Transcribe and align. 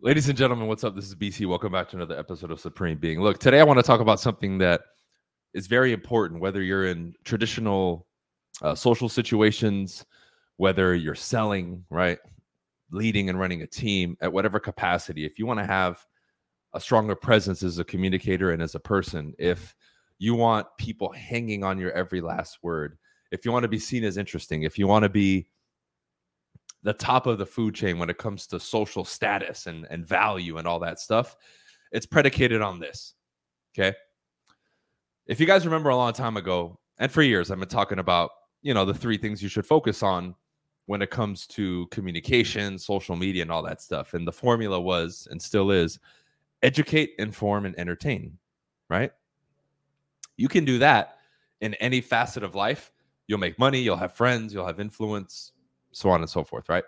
Ladies 0.00 0.28
and 0.28 0.38
gentlemen, 0.38 0.68
what's 0.68 0.84
up? 0.84 0.94
This 0.94 1.06
is 1.06 1.16
BC. 1.16 1.44
Welcome 1.46 1.72
back 1.72 1.88
to 1.88 1.96
another 1.96 2.16
episode 2.16 2.52
of 2.52 2.60
Supreme 2.60 2.98
Being. 2.98 3.20
Look, 3.20 3.38
today 3.38 3.58
I 3.58 3.64
want 3.64 3.80
to 3.80 3.82
talk 3.82 3.98
about 3.98 4.20
something 4.20 4.56
that 4.58 4.82
is 5.54 5.66
very 5.66 5.92
important, 5.92 6.40
whether 6.40 6.62
you're 6.62 6.86
in 6.86 7.14
traditional 7.24 8.06
uh, 8.62 8.76
social 8.76 9.08
situations, 9.08 10.06
whether 10.56 10.94
you're 10.94 11.16
selling, 11.16 11.84
right, 11.90 12.20
leading 12.92 13.28
and 13.28 13.40
running 13.40 13.62
a 13.62 13.66
team 13.66 14.16
at 14.20 14.32
whatever 14.32 14.60
capacity. 14.60 15.26
If 15.26 15.36
you 15.36 15.46
want 15.46 15.58
to 15.58 15.66
have 15.66 16.06
a 16.74 16.80
stronger 16.80 17.16
presence 17.16 17.64
as 17.64 17.80
a 17.80 17.84
communicator 17.84 18.52
and 18.52 18.62
as 18.62 18.76
a 18.76 18.80
person, 18.80 19.34
if 19.36 19.74
you 20.20 20.36
want 20.36 20.68
people 20.78 21.10
hanging 21.10 21.64
on 21.64 21.76
your 21.76 21.90
every 21.90 22.20
last 22.20 22.58
word, 22.62 22.98
if 23.32 23.44
you 23.44 23.50
want 23.50 23.64
to 23.64 23.68
be 23.68 23.80
seen 23.80 24.04
as 24.04 24.16
interesting, 24.16 24.62
if 24.62 24.78
you 24.78 24.86
want 24.86 25.02
to 25.02 25.08
be 25.08 25.48
the 26.82 26.92
top 26.92 27.26
of 27.26 27.38
the 27.38 27.46
food 27.46 27.74
chain 27.74 27.98
when 27.98 28.10
it 28.10 28.18
comes 28.18 28.46
to 28.46 28.60
social 28.60 29.04
status 29.04 29.66
and, 29.66 29.86
and 29.90 30.06
value 30.06 30.58
and 30.58 30.66
all 30.66 30.78
that 30.78 31.00
stuff. 31.00 31.36
It's 31.92 32.06
predicated 32.06 32.62
on 32.62 32.78
this. 32.78 33.14
Okay. 33.76 33.96
If 35.26 35.40
you 35.40 35.46
guys 35.46 35.64
remember 35.64 35.90
a 35.90 35.96
long 35.96 36.12
time 36.12 36.36
ago, 36.36 36.78
and 36.98 37.10
for 37.10 37.22
years, 37.22 37.50
I've 37.50 37.58
been 37.58 37.68
talking 37.68 37.98
about, 37.98 38.30
you 38.62 38.74
know, 38.74 38.84
the 38.84 38.94
three 38.94 39.18
things 39.18 39.42
you 39.42 39.48
should 39.48 39.66
focus 39.66 40.02
on 40.02 40.34
when 40.86 41.02
it 41.02 41.10
comes 41.10 41.46
to 41.48 41.86
communication, 41.88 42.78
social 42.78 43.14
media, 43.14 43.42
and 43.42 43.52
all 43.52 43.62
that 43.62 43.82
stuff. 43.82 44.14
And 44.14 44.26
the 44.26 44.32
formula 44.32 44.80
was 44.80 45.28
and 45.30 45.40
still 45.40 45.70
is 45.70 45.98
educate, 46.62 47.10
inform, 47.18 47.66
and 47.66 47.78
entertain, 47.78 48.38
right? 48.88 49.12
You 50.36 50.48
can 50.48 50.64
do 50.64 50.78
that 50.78 51.18
in 51.60 51.74
any 51.74 52.00
facet 52.00 52.42
of 52.42 52.54
life. 52.54 52.90
You'll 53.26 53.38
make 53.38 53.58
money, 53.58 53.80
you'll 53.80 53.96
have 53.96 54.14
friends, 54.14 54.54
you'll 54.54 54.66
have 54.66 54.80
influence, 54.80 55.52
so 55.92 56.10
on 56.10 56.20
and 56.20 56.30
so 56.30 56.44
forth, 56.44 56.68
right? 56.68 56.84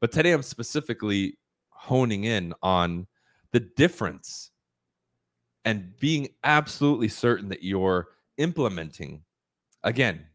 But 0.00 0.12
today 0.12 0.32
I'm 0.32 0.42
specifically 0.42 1.38
honing 1.70 2.24
in 2.24 2.54
on 2.62 3.06
the 3.52 3.60
difference 3.60 4.50
and 5.64 5.96
being 5.98 6.28
absolutely 6.42 7.08
certain 7.08 7.48
that 7.48 7.62
you're 7.62 8.08
implementing, 8.38 9.22
again, 9.82 10.26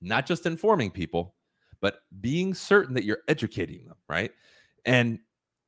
not 0.00 0.26
just 0.26 0.46
informing 0.46 0.90
people, 0.90 1.34
but 1.80 2.00
being 2.20 2.54
certain 2.54 2.94
that 2.94 3.04
you're 3.04 3.22
educating 3.28 3.86
them, 3.86 3.96
right? 4.08 4.32
And 4.84 5.18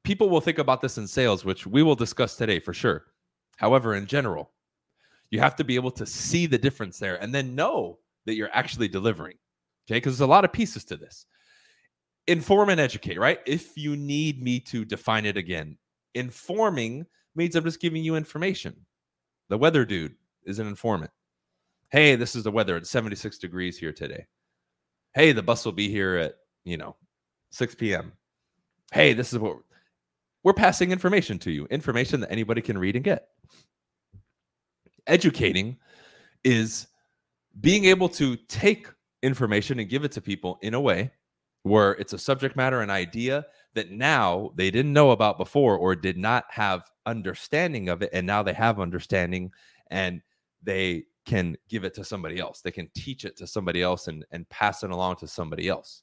people 0.04 0.28
will 0.28 0.40
think 0.40 0.58
about 0.58 0.80
this 0.80 0.98
in 0.98 1.06
sales, 1.06 1.44
which 1.44 1.66
we 1.66 1.82
will 1.82 1.94
discuss 1.94 2.36
today 2.36 2.58
for 2.60 2.74
sure. 2.74 3.06
However, 3.56 3.94
in 3.94 4.06
general, 4.06 4.52
you 5.30 5.38
have 5.38 5.56
to 5.56 5.64
be 5.64 5.76
able 5.76 5.92
to 5.92 6.06
see 6.06 6.46
the 6.46 6.58
difference 6.58 6.98
there 6.98 7.22
and 7.22 7.34
then 7.34 7.54
know 7.54 7.98
that 8.26 8.34
you're 8.34 8.50
actually 8.52 8.88
delivering. 8.88 9.36
Okay. 9.90 9.96
Because 9.96 10.18
there's 10.18 10.28
a 10.28 10.30
lot 10.30 10.44
of 10.44 10.52
pieces 10.52 10.84
to 10.84 10.96
this. 10.96 11.26
Inform 12.26 12.68
and 12.68 12.80
educate, 12.80 13.18
right? 13.18 13.40
If 13.44 13.76
you 13.76 13.96
need 13.96 14.40
me 14.40 14.60
to 14.60 14.84
define 14.84 15.26
it 15.26 15.36
again, 15.36 15.76
informing 16.14 17.06
means 17.34 17.56
I'm 17.56 17.64
just 17.64 17.80
giving 17.80 18.04
you 18.04 18.14
information. 18.14 18.86
The 19.48 19.58
weather 19.58 19.84
dude 19.84 20.14
is 20.44 20.60
an 20.60 20.68
informant. 20.68 21.10
Hey, 21.90 22.14
this 22.14 22.36
is 22.36 22.44
the 22.44 22.52
weather. 22.52 22.76
It's 22.76 22.90
76 22.90 23.38
degrees 23.38 23.76
here 23.76 23.92
today. 23.92 24.26
Hey, 25.12 25.32
the 25.32 25.42
bus 25.42 25.64
will 25.64 25.72
be 25.72 25.88
here 25.88 26.16
at, 26.16 26.36
you 26.64 26.76
know, 26.76 26.94
6 27.50 27.74
p.m. 27.74 28.12
Hey, 28.92 29.12
this 29.12 29.32
is 29.32 29.40
what 29.40 29.56
we're 30.44 30.52
passing 30.52 30.92
information 30.92 31.36
to 31.40 31.50
you, 31.50 31.66
information 31.66 32.20
that 32.20 32.30
anybody 32.30 32.62
can 32.62 32.78
read 32.78 32.94
and 32.94 33.04
get. 33.04 33.26
Educating 35.08 35.78
is 36.44 36.86
being 37.60 37.86
able 37.86 38.08
to 38.08 38.36
take 38.36 38.86
information 39.22 39.78
and 39.78 39.88
give 39.88 40.04
it 40.04 40.12
to 40.12 40.20
people 40.20 40.58
in 40.62 40.74
a 40.74 40.80
way 40.80 41.10
where 41.62 41.92
it's 41.92 42.12
a 42.12 42.18
subject 42.18 42.56
matter, 42.56 42.80
an 42.80 42.90
idea 42.90 43.44
that 43.74 43.90
now 43.90 44.50
they 44.56 44.70
didn't 44.70 44.92
know 44.92 45.10
about 45.10 45.38
before 45.38 45.76
or 45.76 45.94
did 45.94 46.16
not 46.16 46.44
have 46.48 46.90
understanding 47.06 47.88
of 47.88 48.02
it. 48.02 48.10
And 48.12 48.26
now 48.26 48.42
they 48.42 48.54
have 48.54 48.80
understanding 48.80 49.52
and 49.90 50.22
they 50.62 51.04
can 51.26 51.56
give 51.68 51.84
it 51.84 51.94
to 51.94 52.04
somebody 52.04 52.38
else. 52.38 52.62
They 52.62 52.70
can 52.70 52.88
teach 52.94 53.24
it 53.24 53.36
to 53.36 53.46
somebody 53.46 53.82
else 53.82 54.08
and, 54.08 54.24
and 54.30 54.48
pass 54.48 54.82
it 54.82 54.90
along 54.90 55.16
to 55.16 55.28
somebody 55.28 55.68
else. 55.68 56.02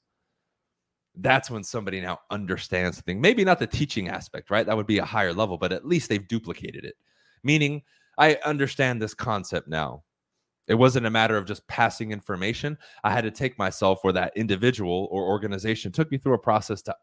That's 1.16 1.50
when 1.50 1.64
somebody 1.64 2.00
now 2.00 2.20
understands 2.30 2.98
the 2.98 3.04
thing. 3.04 3.20
Maybe 3.20 3.44
not 3.44 3.58
the 3.58 3.66
teaching 3.66 4.10
aspect, 4.10 4.52
right? 4.52 4.66
That 4.66 4.78
would 4.78 4.86
be 4.86 5.00
a 5.00 5.06
higher 5.06 5.34
level, 5.34 5.58
but 5.58 5.72
at 5.72 5.88
least 5.88 6.10
they've 6.10 6.28
duplicated 6.28 6.86
it. 6.86 6.96
Meaning, 7.44 7.82
I 8.20 8.38
understand 8.46 9.02
this 9.02 9.16
concept 9.16 9.68
now. 9.68 10.04
It 10.68 10.76
wasn't 10.76 11.06
a 11.06 11.12
matter 11.12 11.38
of 11.38 11.46
just 11.46 11.68
passing 11.68 12.12
information. 12.12 12.78
I 13.04 13.12
had 13.12 13.24
to 13.24 13.32
take 13.32 13.58
myself 13.58 14.00
where 14.02 14.14
that 14.14 14.34
individual 14.36 15.08
or 15.12 15.24
organization 15.24 15.92
took 15.92 16.12
me 16.12 16.18
through 16.18 16.34
a 16.34 16.40
process 16.40 16.82
to 16.84 16.96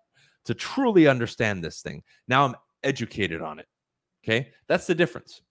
to 0.45 0.55
truly 0.55 1.07
understand 1.07 1.65
this 1.65 1.81
thing. 1.81 2.03
Now 2.29 2.45
I'm 2.45 2.55
educated 2.83 3.41
on 3.41 3.59
it. 3.59 3.67
Okay? 4.23 4.51
That's 4.67 4.87
the 4.87 4.95
difference. 4.95 5.43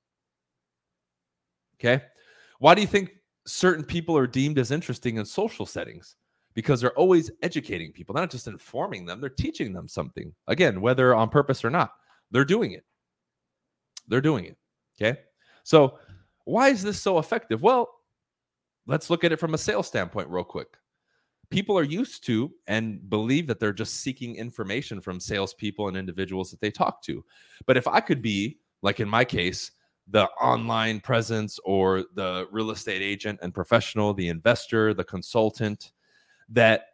Okay? 1.80 2.04
Why 2.60 2.76
do 2.76 2.82
you 2.82 2.88
think 2.88 3.12
certain 3.46 3.84
people 3.84 4.18
are 4.18 4.28
deemed 4.28 4.58
as 4.58 4.72
interesting 4.72 5.18
in 5.18 5.26
social 5.26 5.66
settings? 5.66 6.16
Because 6.54 6.80
they're 6.80 6.98
always 6.98 7.32
educating 7.42 7.92
people, 7.92 8.14
not 8.14 8.30
just 8.30 8.48
informing 8.48 9.06
them, 9.06 9.20
they're 9.20 9.30
teaching 9.30 9.74
them 9.74 9.88
something. 9.88 10.34
Again, 10.48 10.82
whether 10.82 11.16
on 11.16 11.30
purpose 11.30 11.66
or 11.66 11.72
not, 11.72 11.92
they're 12.32 12.46
doing 12.46 12.74
it. 12.74 12.86
They're 14.08 14.22
doing 14.22 14.46
it. 14.46 14.58
Okay? 14.96 15.20
So, 15.64 15.98
why 16.46 16.70
is 16.70 16.84
this 16.84 17.02
so 17.02 17.20
effective? 17.20 17.62
Well, 17.62 17.90
let's 18.88 19.10
look 19.10 19.24
at 19.24 19.32
it 19.32 19.40
from 19.40 19.54
a 19.54 19.58
sales 19.58 19.88
standpoint 19.88 20.30
real 20.30 20.44
quick. 20.44 20.78
People 21.50 21.78
are 21.78 21.84
used 21.84 22.26
to 22.26 22.52
and 22.68 23.08
believe 23.10 23.48
that 23.48 23.60
they're 23.60 23.74
just 23.74 24.02
seeking 24.02 24.36
information 24.36 25.00
from 25.00 25.20
salespeople 25.20 25.88
and 25.88 25.98
individuals 25.98 26.50
that 26.52 26.60
they 26.60 26.72
talk 26.72 27.02
to. 27.04 27.24
But 27.66 27.78
if 27.78 27.88
I 27.88 28.00
could 28.00 28.22
be, 28.22 28.60
like 28.82 29.00
in 29.00 29.08
my 29.08 29.24
case, 29.24 29.72
the 30.08 30.26
online 30.42 31.00
presence 31.00 31.60
or 31.64 32.06
the 32.16 32.48
real 32.52 32.72
estate 32.72 33.02
agent 33.02 33.40
and 33.42 33.54
professional, 33.54 34.14
the 34.14 34.28
investor, 34.28 34.94
the 34.94 35.04
consultant, 35.04 35.92
that 36.50 36.88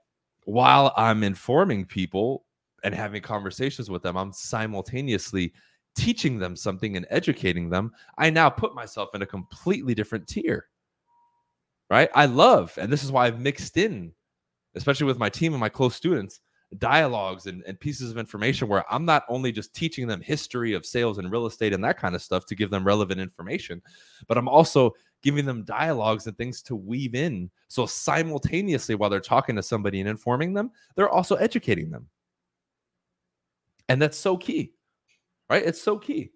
while 0.46 0.94
I'm 0.96 1.24
informing 1.24 1.86
people 1.86 2.46
and 2.84 2.94
having 2.94 3.22
conversations 3.22 3.90
with 3.90 4.04
them, 4.04 4.18
I'm 4.18 4.32
simultaneously 4.32 5.54
teaching 5.96 6.40
them 6.40 6.56
something 6.56 6.98
and 6.98 7.06
educating 7.10 7.70
them. 7.70 7.92
I 8.18 8.30
now 8.30 8.50
put 8.50 8.76
myself 8.76 9.10
in 9.16 9.22
a 9.22 9.26
completely 9.26 9.96
different 9.96 10.28
tier 10.28 10.69
right? 11.90 12.10
I 12.14 12.26
love, 12.26 12.78
and 12.78 12.92
this 12.92 13.04
is 13.04 13.12
why 13.12 13.28
I've 13.28 13.40
mixed 13.40 13.78
in, 13.78 14.12
especially 14.76 15.08
with 15.08 15.18
my 15.18 15.30
team 15.30 15.54
and 15.54 15.60
my 15.60 15.70
close 15.70 15.96
students, 15.96 16.42
dialogues 16.78 17.48
and, 17.48 17.64
and 17.66 17.80
pieces 17.80 18.12
of 18.12 18.18
information 18.18 18.68
where 18.68 18.86
I'm 18.94 19.04
not 19.04 19.24
only 19.28 19.52
just 19.52 19.74
teaching 19.74 20.08
them 20.08 20.22
history 20.22 20.74
of 20.74 20.86
sales 20.86 21.18
and 21.18 21.32
real 21.32 21.48
estate 21.48 21.74
and 21.74 21.84
that 21.84 21.98
kind 21.98 22.14
of 22.14 22.22
stuff 22.22 22.46
to 22.46 22.56
give 22.56 22.70
them 22.70 22.86
relevant 22.86 23.20
information, 23.20 23.82
but 24.28 24.38
I'm 24.38 24.48
also 24.48 24.94
giving 25.24 25.46
them 25.46 25.64
dialogues 25.64 26.28
and 26.28 26.38
things 26.38 26.62
to 26.64 26.76
weave 26.76 27.16
in. 27.16 27.50
So 27.70 27.88
simultaneously, 27.88 28.96
while 28.96 29.10
they're 29.10 29.20
talking 29.20 29.56
to 29.56 29.64
somebody 29.64 30.00
and 30.00 30.08
informing 30.08 30.54
them, 30.54 30.72
they're 30.96 31.10
also 31.10 31.36
educating 31.36 31.90
them. 31.90 32.08
And 33.90 34.00
that's 34.00 34.18
so 34.18 34.38
key, 34.38 34.74
right? 35.50 35.66
It's 35.66 35.82
so 35.82 35.98
key. 35.98 36.32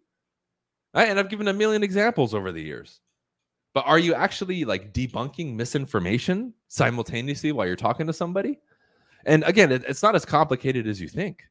Right? 0.96 1.10
And 1.10 1.20
I've 1.20 1.30
given 1.30 1.48
a 1.48 1.54
million 1.54 1.84
examples 1.84 2.34
over 2.34 2.52
the 2.52 2.62
years. 2.62 3.00
But 3.74 3.86
are 3.88 4.00
you 4.00 4.14
actually 4.14 4.66
like 4.66 4.94
debunking 4.94 5.56
misinformation 5.56 6.54
simultaneously 6.68 7.52
while 7.52 7.66
you're 7.66 7.76
talking 7.76 8.08
to 8.08 8.14
somebody? 8.14 8.60
And 9.26 9.44
again, 9.44 9.72
it, 9.72 9.84
it's 9.88 10.04
not 10.04 10.16
as 10.16 10.26
complicated 10.26 10.88
as 10.88 11.02
you 11.02 11.08
think. 11.08 11.44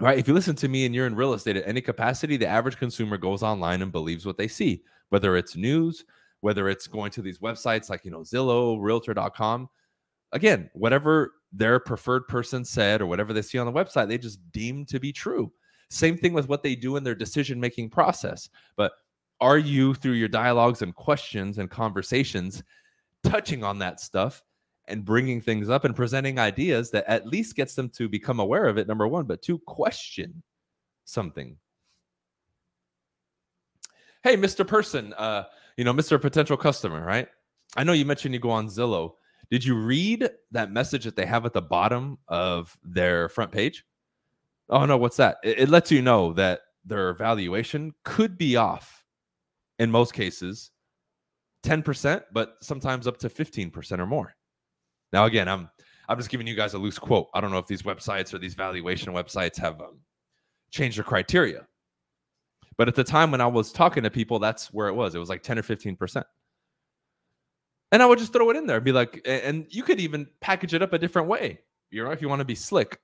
Right? 0.00 0.18
If 0.18 0.26
you 0.26 0.34
listen 0.34 0.56
to 0.56 0.68
me 0.68 0.86
and 0.86 0.94
you're 0.94 1.06
in 1.06 1.14
real 1.14 1.34
estate 1.34 1.56
at 1.56 1.68
any 1.68 1.82
capacity, 1.82 2.36
the 2.36 2.46
average 2.46 2.78
consumer 2.78 3.18
goes 3.18 3.42
online 3.42 3.82
and 3.82 3.92
believes 3.92 4.24
what 4.24 4.38
they 4.38 4.48
see, 4.48 4.82
whether 5.10 5.36
it's 5.36 5.54
news, 5.54 6.04
whether 6.40 6.68
it's 6.68 6.86
going 6.86 7.10
to 7.12 7.22
these 7.22 7.38
websites 7.38 7.90
like, 7.90 8.04
you 8.04 8.10
know, 8.10 8.20
Zillow, 8.20 8.78
realtor.com. 8.80 9.68
Again, 10.32 10.70
whatever 10.72 11.34
their 11.52 11.78
preferred 11.78 12.26
person 12.26 12.64
said 12.64 13.02
or 13.02 13.06
whatever 13.06 13.34
they 13.34 13.42
see 13.42 13.58
on 13.58 13.66
the 13.66 13.72
website, 13.72 14.08
they 14.08 14.16
just 14.16 14.40
deem 14.50 14.86
to 14.86 14.98
be 14.98 15.12
true. 15.12 15.52
Same 15.90 16.16
thing 16.16 16.32
with 16.32 16.48
what 16.48 16.62
they 16.62 16.74
do 16.74 16.96
in 16.96 17.04
their 17.04 17.14
decision 17.14 17.60
making 17.60 17.90
process. 17.90 18.48
But 18.76 18.92
are 19.42 19.58
you 19.58 19.92
through 19.92 20.12
your 20.12 20.28
dialogues 20.28 20.82
and 20.82 20.94
questions 20.94 21.58
and 21.58 21.68
conversations 21.68 22.62
touching 23.24 23.64
on 23.64 23.76
that 23.80 23.98
stuff 23.98 24.40
and 24.86 25.04
bringing 25.04 25.40
things 25.40 25.68
up 25.68 25.84
and 25.84 25.96
presenting 25.96 26.38
ideas 26.38 26.92
that 26.92 27.04
at 27.08 27.26
least 27.26 27.56
gets 27.56 27.74
them 27.74 27.88
to 27.88 28.08
become 28.08 28.38
aware 28.38 28.66
of 28.66 28.78
it 28.78 28.86
number 28.86 29.06
one 29.08 29.26
but 29.26 29.42
to 29.42 29.58
question 29.58 30.42
something. 31.04 31.56
Hey 34.22 34.36
mr 34.36 34.64
person 34.64 35.12
uh 35.14 35.44
you 35.76 35.82
know 35.82 35.92
mr 35.92 36.20
potential 36.20 36.56
customer 36.56 37.04
right? 37.04 37.26
I 37.76 37.82
know 37.82 37.94
you 37.94 38.04
mentioned 38.04 38.34
you 38.34 38.40
go 38.40 38.50
on 38.50 38.68
zillow. 38.68 39.14
Did 39.50 39.64
you 39.64 39.74
read 39.74 40.30
that 40.52 40.70
message 40.70 41.04
that 41.04 41.16
they 41.16 41.26
have 41.26 41.44
at 41.46 41.52
the 41.52 41.62
bottom 41.62 42.16
of 42.28 42.78
their 42.84 43.28
front 43.28 43.50
page? 43.50 43.84
Oh 44.68 44.86
no 44.86 44.96
what's 44.96 45.16
that? 45.16 45.38
It, 45.42 45.58
it 45.58 45.68
lets 45.68 45.90
you 45.90 46.00
know 46.00 46.32
that 46.34 46.60
their 46.84 47.14
valuation 47.14 47.92
could 48.04 48.38
be 48.38 48.54
off 48.54 49.01
in 49.82 49.90
most 49.90 50.14
cases 50.14 50.70
10%, 51.64 52.22
but 52.32 52.54
sometimes 52.62 53.06
up 53.06 53.18
to 53.18 53.28
15% 53.28 53.98
or 53.98 54.06
more. 54.06 54.34
Now, 55.12 55.24
again, 55.26 55.48
I'm 55.48 55.68
I'm 56.08 56.18
just 56.18 56.30
giving 56.30 56.46
you 56.46 56.54
guys 56.54 56.74
a 56.74 56.78
loose 56.78 56.98
quote. 56.98 57.28
I 57.34 57.40
don't 57.40 57.50
know 57.50 57.58
if 57.58 57.66
these 57.66 57.82
websites 57.82 58.34
or 58.34 58.38
these 58.38 58.54
valuation 58.54 59.12
websites 59.12 59.58
have 59.58 59.80
um, 59.80 60.00
changed 60.70 60.98
their 60.98 61.04
criteria. 61.04 61.66
But 62.76 62.88
at 62.88 62.94
the 62.94 63.04
time 63.04 63.30
when 63.30 63.40
I 63.40 63.46
was 63.46 63.72
talking 63.72 64.02
to 64.02 64.10
people, 64.10 64.38
that's 64.38 64.72
where 64.72 64.88
it 64.88 64.94
was. 64.94 65.14
It 65.14 65.18
was 65.18 65.28
like 65.28 65.42
10 65.42 65.58
or 65.58 65.62
15%. 65.62 66.24
And 67.92 68.02
I 68.02 68.06
would 68.06 68.18
just 68.18 68.32
throw 68.32 68.50
it 68.50 68.56
in 68.56 68.66
there, 68.66 68.76
and 68.76 68.84
be 68.84 68.92
like, 68.92 69.20
and 69.26 69.66
you 69.68 69.82
could 69.82 70.00
even 70.00 70.26
package 70.40 70.74
it 70.74 70.82
up 70.82 70.92
a 70.92 70.98
different 70.98 71.28
way. 71.28 71.60
You 71.90 72.04
know, 72.04 72.10
if 72.10 72.22
you 72.22 72.28
want 72.28 72.40
to 72.40 72.46
be 72.46 72.54
slick. 72.54 72.98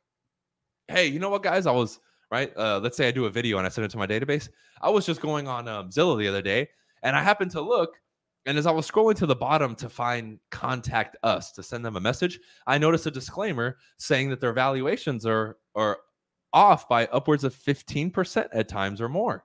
Hey, 0.89 1.07
you 1.07 1.19
know 1.19 1.29
what, 1.29 1.43
guys? 1.43 1.67
I 1.67 1.73
was 1.73 2.01
right. 2.31 2.53
Uh, 2.57 2.81
let's 2.83 2.97
say 2.97 3.09
I 3.09 3.11
do 3.11 3.27
a 3.27 3.31
video 3.31 3.59
and 3.59 3.67
I 3.67 3.71
send 3.71 3.85
it 3.85 3.91
to 3.91 3.99
my 3.99 4.07
database. 4.07 4.49
I 4.81 4.91
was 4.91 5.07
just 5.07 5.21
going 5.21 5.49
on 5.49 5.69
um, 5.69 5.91
Zillow 5.91 6.19
the 6.19 6.29
other 6.29 6.43
day, 6.43 6.69
and 7.03 7.17
I 7.17 7.23
happened 7.23 7.51
to 7.53 7.61
look, 7.61 7.97
and 8.47 8.57
as 8.57 8.67
I 8.67 8.71
was 8.71 8.91
scrolling 8.91 9.17
to 9.17 9.27
the 9.27 9.37
bottom 9.37 9.75
to 9.77 9.89
find 9.89 10.39
contact 10.51 11.17
us 11.23 11.53
to 11.53 11.63
send 11.63 11.85
them 11.85 11.97
a 11.97 12.01
message, 12.01 12.39
I 12.67 12.79
noticed 12.79 13.07
a 13.07 13.11
disclaimer 13.11 13.79
saying 13.99 14.31
that 14.31 14.41
their 14.41 14.53
valuations 14.53 15.27
are 15.27 15.59
are 15.75 15.99
off 16.53 16.89
by 16.89 17.07
upwards 17.07 17.45
of 17.45 17.55
15% 17.55 18.49
at 18.53 18.69
times 18.69 19.01
or 19.01 19.09
more. 19.09 19.45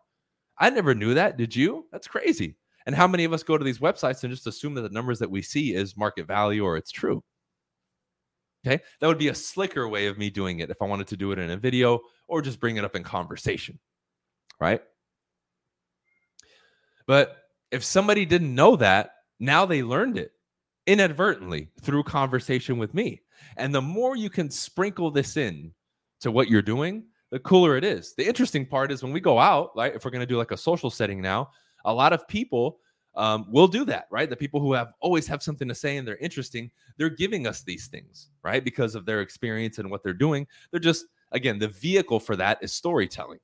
I 0.57 0.69
never 0.69 0.95
knew 0.95 1.13
that. 1.15 1.38
Did 1.38 1.56
you? 1.56 1.85
That's 1.91 2.07
crazy. 2.07 2.56
And 2.85 2.95
how 2.95 3.07
many 3.07 3.24
of 3.24 3.33
us 3.33 3.44
go 3.44 3.57
to 3.57 3.63
these 3.63 3.80
websites 3.80 4.24
and 4.24 4.31
just 4.31 4.47
assume 4.47 4.74
that 4.75 4.81
the 4.81 4.89
numbers 4.89 5.19
that 5.19 5.31
we 5.31 5.41
see 5.41 5.74
is 5.74 5.97
market 5.97 6.27
value 6.27 6.63
or 6.63 6.77
it's 6.77 6.91
true? 6.91 7.24
Okay. 8.65 8.81
That 9.00 9.07
would 9.07 9.18
be 9.18 9.27
a 9.27 9.36
slicker 9.36 9.88
way 9.88 10.07
of 10.07 10.18
me 10.18 10.30
doing 10.30 10.60
it 10.60 10.69
if 10.69 10.81
I 10.81 10.86
wanted 10.86 11.07
to 11.07 11.18
do 11.18 11.31
it 11.31 11.39
in 11.39 11.51
a 11.51 11.57
video 11.57 12.00
or 12.27 12.42
just 12.42 12.60
bring 12.60 12.77
it 12.77 12.86
up 12.86 12.95
in 12.95 13.04
conversation. 13.04 13.77
Right. 14.60 14.81
But 17.06 17.38
if 17.71 17.83
somebody 17.83 18.25
didn't 18.25 18.56
know 18.56 18.75
that, 18.77 19.12
now 19.39 19.65
they 19.65 19.83
learned 19.83 20.18
it 20.18 20.31
inadvertently 20.88 21.69
through 21.81 22.04
conversation 22.04 22.77
with 22.77 22.94
me. 22.94 23.21
And 23.57 23.74
the 23.74 23.81
more 23.81 24.15
you 24.15 24.30
can 24.30 24.50
sprinkle 24.50 25.12
this 25.12 25.36
in 25.36 25.74
to 26.21 26.31
what 26.31 26.50
you're 26.50 26.62
doing, 26.62 27.06
the 27.31 27.39
cooler 27.39 27.75
it 27.75 27.83
is. 27.83 28.13
The 28.16 28.25
interesting 28.25 28.66
part 28.66 28.92
is 28.92 29.04
when 29.04 29.12
we 29.12 29.19
go 29.19 29.39
out, 29.39 29.75
like 29.75 29.95
if 29.95 30.06
we're 30.06 30.12
going 30.12 30.21
to 30.21 30.25
do 30.25 30.38
like 30.38 30.51
a 30.51 30.57
social 30.57 30.89
setting 30.89 31.21
now, 31.21 31.50
a 31.83 31.94
lot 31.94 32.13
of 32.13 32.27
people 32.27 32.80
um, 33.15 33.45
will 33.50 33.68
do 33.68 33.86
that, 33.86 34.07
right? 34.10 34.30
The 34.30 34.36
people 34.36 34.60
who 34.60 34.74
have 34.74 34.94
always 35.00 35.27
have 35.27 35.44
something 35.44 35.68
to 35.68 35.75
say 35.75 35.98
and 35.98 36.07
they're 36.07 36.18
interesting, 36.18 36.71
they're 36.98 37.10
giving 37.10 37.48
us 37.48 37.62
these 37.62 37.88
things, 37.88 38.30
right? 38.44 38.63
Because 38.63 38.95
of 38.95 39.06
their 39.06 39.21
experience 39.21 39.77
and 39.77 39.89
what 39.89 40.04
they're 40.04 40.13
doing. 40.13 40.48
They're 40.71 40.80
just, 40.80 41.06
again, 41.31 41.60
the 41.60 41.68
vehicle 41.68 42.19
for 42.19 42.36
that 42.36 42.60
is 42.62 42.74
storytelling, 42.74 43.39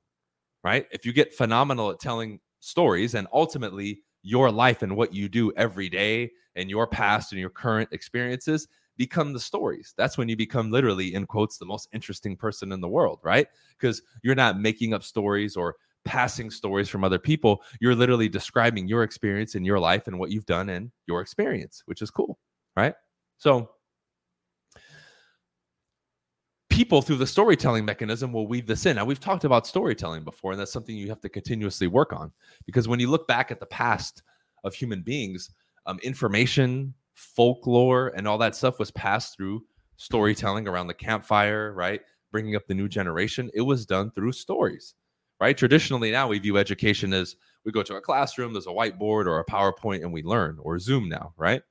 right? 0.64 0.86
If 0.90 1.06
you 1.06 1.12
get 1.12 1.34
phenomenal 1.34 1.90
at 1.90 2.00
telling 2.00 2.40
stories 2.60 3.14
and 3.14 3.26
ultimately 3.32 4.02
your 4.22 4.50
life 4.50 4.82
and 4.82 4.96
what 4.96 5.14
you 5.14 5.28
do 5.28 5.52
every 5.56 5.88
day 5.88 6.30
and 6.56 6.68
your 6.68 6.86
past 6.86 7.32
and 7.32 7.40
your 7.40 7.50
current 7.50 7.88
experiences 7.92 8.68
become 8.96 9.32
the 9.32 9.40
stories. 9.40 9.94
That's 9.96 10.18
when 10.18 10.28
you 10.28 10.36
become 10.36 10.70
literally, 10.70 11.14
in 11.14 11.24
quotes, 11.24 11.56
the 11.56 11.64
most 11.64 11.88
interesting 11.94 12.36
person 12.36 12.70
in 12.70 12.82
the 12.82 12.88
world, 12.88 13.18
right? 13.22 13.46
Because 13.78 14.02
you're 14.22 14.34
not 14.34 14.60
making 14.60 14.92
up 14.92 15.02
stories 15.02 15.56
or 15.56 15.76
passing 16.04 16.50
stories 16.50 16.88
from 16.88 17.04
other 17.04 17.18
people. 17.18 17.62
You're 17.80 17.94
literally 17.94 18.28
describing 18.28 18.88
your 18.88 19.02
experience 19.02 19.54
in 19.54 19.64
your 19.64 19.78
life 19.78 20.06
and 20.06 20.18
what 20.18 20.30
you've 20.30 20.46
done 20.46 20.68
in 20.68 20.90
your 21.06 21.20
experience, 21.20 21.82
which 21.86 22.02
is 22.02 22.10
cool, 22.10 22.38
right? 22.76 22.94
So, 23.38 23.70
people 26.68 27.02
through 27.02 27.16
the 27.16 27.26
storytelling 27.26 27.84
mechanism 27.84 28.32
will 28.32 28.46
weave 28.46 28.66
this 28.66 28.86
in. 28.86 28.96
Now, 28.96 29.04
we've 29.04 29.20
talked 29.20 29.44
about 29.44 29.66
storytelling 29.66 30.24
before, 30.24 30.52
and 30.52 30.60
that's 30.60 30.72
something 30.72 30.96
you 30.96 31.08
have 31.08 31.20
to 31.20 31.28
continuously 31.28 31.88
work 31.88 32.12
on 32.12 32.32
because 32.64 32.88
when 32.88 33.00
you 33.00 33.10
look 33.10 33.26
back 33.26 33.50
at 33.50 33.60
the 33.60 33.66
past 33.66 34.22
of 34.64 34.74
human 34.74 35.02
beings, 35.02 35.50
um, 35.86 35.98
information, 36.02 36.94
folklore 37.20 38.12
and 38.16 38.26
all 38.26 38.38
that 38.38 38.56
stuff 38.56 38.78
was 38.78 38.90
passed 38.92 39.36
through 39.36 39.62
storytelling 39.96 40.66
around 40.66 40.86
the 40.86 40.94
campfire, 40.94 41.72
right? 41.74 42.00
Bringing 42.32 42.56
up 42.56 42.66
the 42.66 42.74
new 42.74 42.88
generation. 42.88 43.50
It 43.52 43.60
was 43.60 43.84
done 43.84 44.10
through 44.10 44.32
stories, 44.32 44.94
right? 45.40 45.56
Traditionally, 45.56 46.10
now 46.10 46.28
we 46.28 46.38
view 46.38 46.58
education 46.58 47.12
as 47.12 47.34
we 47.64 47.72
go 47.72 47.82
to 47.82 47.96
a 47.96 48.00
classroom, 48.00 48.52
there's 48.52 48.66
a 48.66 48.70
whiteboard 48.70 49.26
or 49.26 49.40
a 49.40 49.44
PowerPoint, 49.44 50.02
and 50.02 50.12
we 50.12 50.22
learn, 50.22 50.58
or 50.60 50.78
Zoom 50.78 51.08
now, 51.08 51.32
right? 51.36 51.62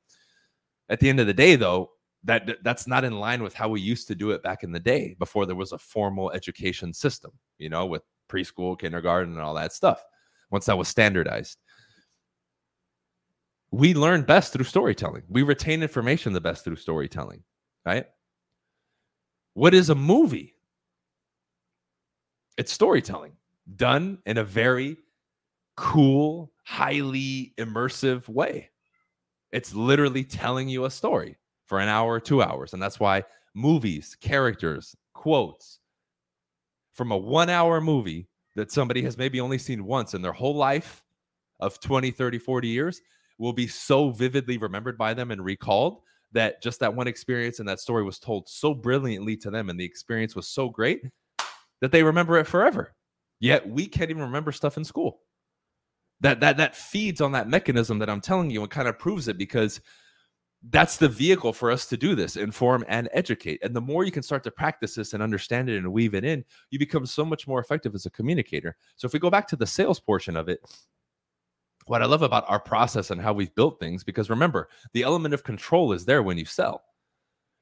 At 0.89 0.99
the 0.99 1.09
end 1.09 1.19
of 1.19 1.27
the 1.27 1.33
day, 1.33 1.55
though, 1.55 1.91
that 2.23 2.57
that's 2.63 2.87
not 2.87 3.05
in 3.05 3.19
line 3.19 3.41
with 3.41 3.53
how 3.53 3.69
we 3.69 3.79
used 3.79 4.07
to 4.07 4.15
do 4.15 4.31
it 4.31 4.43
back 4.43 4.63
in 4.63 4.71
the 4.71 4.79
day 4.79 5.15
before 5.19 5.45
there 5.45 5.55
was 5.55 5.71
a 5.71 5.77
formal 5.77 6.31
education 6.31 6.93
system, 6.93 7.31
you 7.57 7.69
know, 7.69 7.85
with 7.85 8.01
preschool, 8.29 8.77
kindergarten, 8.77 9.33
and 9.33 9.41
all 9.41 9.53
that 9.53 9.71
stuff. 9.71 10.03
Once 10.51 10.65
that 10.65 10.77
was 10.77 10.87
standardized, 10.87 11.57
we 13.71 13.93
learn 13.93 14.23
best 14.23 14.51
through 14.51 14.65
storytelling. 14.65 15.23
We 15.29 15.43
retain 15.43 15.83
information 15.83 16.33
the 16.33 16.41
best 16.41 16.63
through 16.63 16.77
storytelling, 16.77 17.43
right? 17.85 18.05
What 19.53 19.73
is 19.73 19.89
a 19.89 19.95
movie? 19.95 20.55
It's 22.57 22.73
storytelling 22.73 23.33
done 23.75 24.19
in 24.25 24.37
a 24.37 24.43
very 24.43 24.97
cool, 25.75 26.51
highly 26.65 27.53
immersive 27.57 28.27
way. 28.27 28.69
It's 29.51 29.73
literally 29.73 30.23
telling 30.23 30.69
you 30.69 30.85
a 30.85 30.91
story 30.91 31.37
for 31.65 31.79
an 31.79 31.89
hour 31.89 32.13
or 32.13 32.19
two 32.19 32.41
hours. 32.41 32.73
And 32.73 32.81
that's 32.81 32.99
why 32.99 33.23
movies, 33.53 34.15
characters, 34.19 34.95
quotes 35.13 35.79
from 36.93 37.11
a 37.11 37.17
one 37.17 37.49
hour 37.49 37.81
movie 37.81 38.27
that 38.55 38.71
somebody 38.71 39.01
has 39.03 39.17
maybe 39.17 39.39
only 39.39 39.57
seen 39.57 39.85
once 39.85 40.13
in 40.13 40.21
their 40.21 40.33
whole 40.33 40.55
life 40.55 41.03
of 41.59 41.79
20, 41.79 42.11
30, 42.11 42.39
40 42.39 42.67
years 42.67 43.01
will 43.37 43.53
be 43.53 43.67
so 43.67 44.11
vividly 44.11 44.57
remembered 44.57 44.97
by 44.97 45.13
them 45.13 45.31
and 45.31 45.43
recalled 45.43 46.01
that 46.31 46.61
just 46.61 46.79
that 46.79 46.93
one 46.93 47.07
experience 47.07 47.59
and 47.59 47.67
that 47.67 47.79
story 47.79 48.03
was 48.03 48.19
told 48.19 48.47
so 48.47 48.73
brilliantly 48.73 49.35
to 49.37 49.49
them 49.49 49.69
and 49.69 49.79
the 49.79 49.85
experience 49.85 50.35
was 50.35 50.47
so 50.47 50.69
great 50.69 51.01
that 51.81 51.91
they 51.91 52.03
remember 52.03 52.37
it 52.37 52.45
forever. 52.45 52.93
Yet 53.39 53.67
we 53.67 53.87
can't 53.87 54.09
even 54.09 54.23
remember 54.23 54.51
stuff 54.51 54.77
in 54.77 54.83
school. 54.83 55.21
That 56.21 56.41
that 56.41 56.57
that 56.57 56.75
feeds 56.75 57.21
on 57.21 57.31
that 57.31 57.47
mechanism 57.47 57.99
that 57.99 58.09
I'm 58.09 58.21
telling 58.21 58.49
you 58.49 58.61
and 58.61 58.69
kind 58.69 58.87
of 58.87 58.99
proves 58.99 59.27
it 59.27 59.37
because 59.37 59.79
that's 60.71 60.97
the 60.97 61.07
vehicle 61.07 61.53
for 61.53 61.71
us 61.71 61.85
to 61.85 61.95
do 61.95 62.15
this 62.15 62.35
inform 62.35 62.83
and 62.89 63.07
educate 63.13 63.63
and 63.63 63.73
the 63.73 63.79
more 63.79 64.03
you 64.03 64.11
can 64.11 64.21
start 64.21 64.43
to 64.43 64.51
practice 64.51 64.95
this 64.95 65.13
and 65.13 65.23
understand 65.23 65.69
it 65.69 65.77
and 65.77 65.89
weave 65.89 66.13
it 66.13 66.25
in 66.25 66.43
you 66.69 66.77
become 66.77 67.05
so 67.05 67.23
much 67.23 67.47
more 67.47 67.61
effective 67.61 67.95
as 67.95 68.05
a 68.05 68.09
communicator 68.09 68.75
so 68.97 69.05
if 69.05 69.13
we 69.13 69.19
go 69.19 69.29
back 69.29 69.47
to 69.47 69.55
the 69.55 69.65
sales 69.65 70.01
portion 70.01 70.35
of 70.35 70.49
it 70.49 70.59
what 71.89 72.03
I 72.03 72.05
love 72.05 72.21
about 72.21 72.45
our 72.47 72.59
process 72.59 73.09
and 73.09 73.19
how 73.19 73.33
we've 73.33 73.53
built 73.55 73.79
things, 73.79 74.03
because 74.03 74.29
remember, 74.29 74.69
the 74.93 75.01
element 75.01 75.33
of 75.33 75.43
control 75.43 75.91
is 75.91 76.05
there 76.05 76.21
when 76.21 76.37
you 76.37 76.45
sell. 76.45 76.83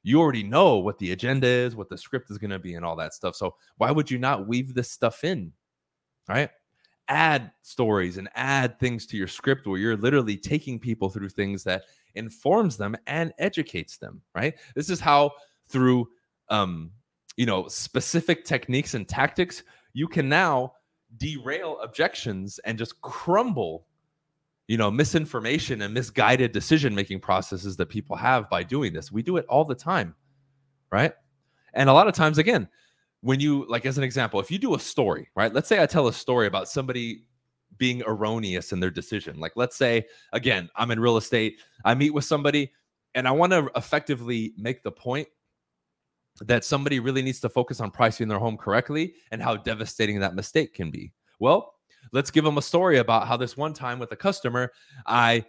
You 0.02 0.20
already 0.20 0.42
know 0.42 0.76
what 0.76 0.98
the 0.98 1.12
agenda 1.12 1.46
is, 1.46 1.74
what 1.74 1.88
the 1.88 1.96
script 1.96 2.30
is 2.30 2.36
going 2.36 2.50
to 2.50 2.58
be, 2.58 2.74
and 2.74 2.84
all 2.84 2.94
that 2.96 3.14
stuff. 3.14 3.36
So 3.36 3.54
why 3.78 3.90
would 3.90 4.10
you 4.10 4.18
not 4.18 4.46
weave 4.46 4.74
this 4.74 4.90
stuff 4.90 5.24
in? 5.24 5.50
Right? 6.28 6.50
Add 7.08 7.52
stories 7.62 8.18
and 8.18 8.28
add 8.34 8.78
things 8.78 9.06
to 9.06 9.16
your 9.16 9.28
script 9.28 9.66
where 9.66 9.78
you're 9.78 9.96
literally 9.96 10.36
taking 10.36 10.78
people 10.78 11.08
through 11.08 11.30
things 11.30 11.64
that 11.64 11.84
informs 12.14 12.76
them 12.76 12.96
and 13.06 13.32
educates 13.38 13.96
them. 13.96 14.20
Right? 14.34 14.54
This 14.74 14.90
is 14.90 15.00
how 15.00 15.32
through 15.68 16.08
um, 16.50 16.90
you 17.36 17.46
know, 17.46 17.68
specific 17.68 18.44
techniques 18.44 18.94
and 18.94 19.08
tactics, 19.08 19.62
you 19.92 20.08
can 20.08 20.28
now 20.28 20.72
derail 21.16 21.78
objections 21.80 22.58
and 22.64 22.76
just 22.76 23.00
crumble 23.00 23.86
you 24.66 24.76
know 24.76 24.90
misinformation 24.90 25.80
and 25.80 25.94
misguided 25.94 26.52
decision 26.52 26.94
making 26.94 27.18
processes 27.18 27.76
that 27.76 27.88
people 27.88 28.14
have 28.14 28.50
by 28.50 28.62
doing 28.62 28.92
this 28.92 29.10
we 29.10 29.22
do 29.22 29.38
it 29.38 29.46
all 29.48 29.64
the 29.64 29.74
time 29.74 30.14
right 30.92 31.14
and 31.72 31.88
a 31.88 31.92
lot 31.92 32.06
of 32.06 32.12
times 32.12 32.36
again 32.36 32.68
when 33.20 33.40
you 33.40 33.66
like 33.68 33.86
as 33.86 33.98
an 33.98 34.04
example 34.04 34.40
if 34.40 34.50
you 34.50 34.58
do 34.58 34.74
a 34.74 34.78
story 34.78 35.28
right 35.36 35.52
let's 35.52 35.68
say 35.68 35.82
i 35.82 35.86
tell 35.86 36.08
a 36.08 36.12
story 36.12 36.46
about 36.46 36.68
somebody 36.68 37.24
being 37.76 38.02
erroneous 38.06 38.72
in 38.72 38.80
their 38.80 38.90
decision 38.90 39.38
like 39.38 39.52
let's 39.56 39.76
say 39.76 40.04
again 40.32 40.68
i'm 40.76 40.90
in 40.90 41.00
real 41.00 41.16
estate 41.16 41.60
i 41.84 41.94
meet 41.94 42.10
with 42.14 42.24
somebody 42.24 42.70
and 43.14 43.26
i 43.26 43.30
want 43.30 43.52
to 43.52 43.70
effectively 43.76 44.52
make 44.56 44.82
the 44.82 44.90
point 44.90 45.28
that 46.40 46.64
somebody 46.64 47.00
really 47.00 47.22
needs 47.22 47.40
to 47.40 47.48
focus 47.48 47.80
on 47.80 47.90
pricing 47.90 48.28
their 48.28 48.38
home 48.38 48.56
correctly 48.56 49.14
and 49.32 49.42
how 49.42 49.56
devastating 49.56 50.20
that 50.20 50.34
mistake 50.34 50.72
can 50.72 50.90
be 50.90 51.12
well 51.40 51.74
let's 52.12 52.30
give 52.30 52.44
them 52.44 52.58
a 52.58 52.62
story 52.62 52.98
about 52.98 53.26
how 53.26 53.36
this 53.36 53.56
one 53.56 53.72
time 53.72 53.98
with 53.98 54.12
a 54.12 54.16
customer, 54.16 54.72
I, 55.06 55.44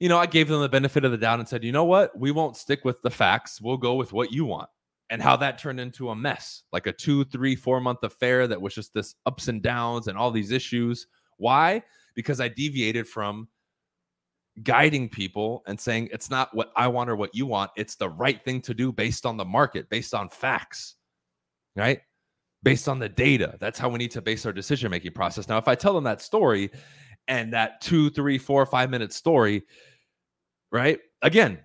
you 0.00 0.08
know, 0.08 0.18
I 0.18 0.26
gave 0.26 0.48
them 0.48 0.60
the 0.60 0.68
benefit 0.68 1.04
of 1.04 1.10
the 1.10 1.18
doubt 1.18 1.38
and 1.38 1.48
said, 1.48 1.64
you 1.64 1.72
know 1.72 1.84
what? 1.84 2.18
We 2.18 2.30
won't 2.30 2.56
stick 2.56 2.84
with 2.84 3.00
the 3.02 3.10
facts. 3.10 3.60
We'll 3.60 3.76
go 3.76 3.94
with 3.94 4.12
what 4.12 4.32
you 4.32 4.44
want. 4.44 4.68
And 5.08 5.22
how 5.22 5.36
that 5.36 5.58
turned 5.58 5.78
into 5.78 6.10
a 6.10 6.16
mess, 6.16 6.64
like 6.72 6.86
a 6.86 6.92
two, 6.92 7.24
three, 7.24 7.54
four 7.54 7.80
month 7.80 8.02
affair 8.02 8.48
that 8.48 8.60
was 8.60 8.74
just 8.74 8.92
this 8.92 9.14
ups 9.24 9.48
and 9.48 9.62
downs 9.62 10.08
and 10.08 10.18
all 10.18 10.30
these 10.30 10.50
issues. 10.50 11.06
Why? 11.36 11.82
Because 12.14 12.40
I 12.40 12.48
deviated 12.48 13.06
from 13.06 13.48
guiding 14.62 15.08
people 15.08 15.62
and 15.66 15.78
saying 15.78 16.08
it's 16.12 16.30
not 16.30 16.54
what 16.54 16.72
I 16.74 16.88
want 16.88 17.10
or 17.10 17.14
what 17.16 17.34
you 17.34 17.46
want. 17.46 17.70
It's 17.76 17.94
the 17.94 18.08
right 18.08 18.42
thing 18.44 18.60
to 18.62 18.74
do 18.74 18.90
based 18.90 19.26
on 19.26 19.36
the 19.36 19.44
market, 19.44 19.88
based 19.90 20.12
on 20.12 20.28
facts, 20.28 20.96
right? 21.76 22.00
based 22.66 22.88
on 22.88 22.98
the 22.98 23.08
data. 23.08 23.56
That's 23.60 23.78
how 23.78 23.88
we 23.88 23.96
need 23.96 24.10
to 24.10 24.20
base 24.20 24.44
our 24.44 24.52
decision 24.52 24.90
making 24.90 25.12
process. 25.12 25.48
Now, 25.48 25.56
if 25.56 25.68
I 25.68 25.76
tell 25.76 25.94
them 25.94 26.02
that 26.02 26.20
story 26.20 26.72
and 27.28 27.52
that 27.52 27.80
two, 27.80 28.10
three, 28.10 28.38
four, 28.38 28.66
five 28.66 28.90
minute 28.90 29.12
story, 29.12 29.62
right? 30.72 30.98
Again, 31.22 31.60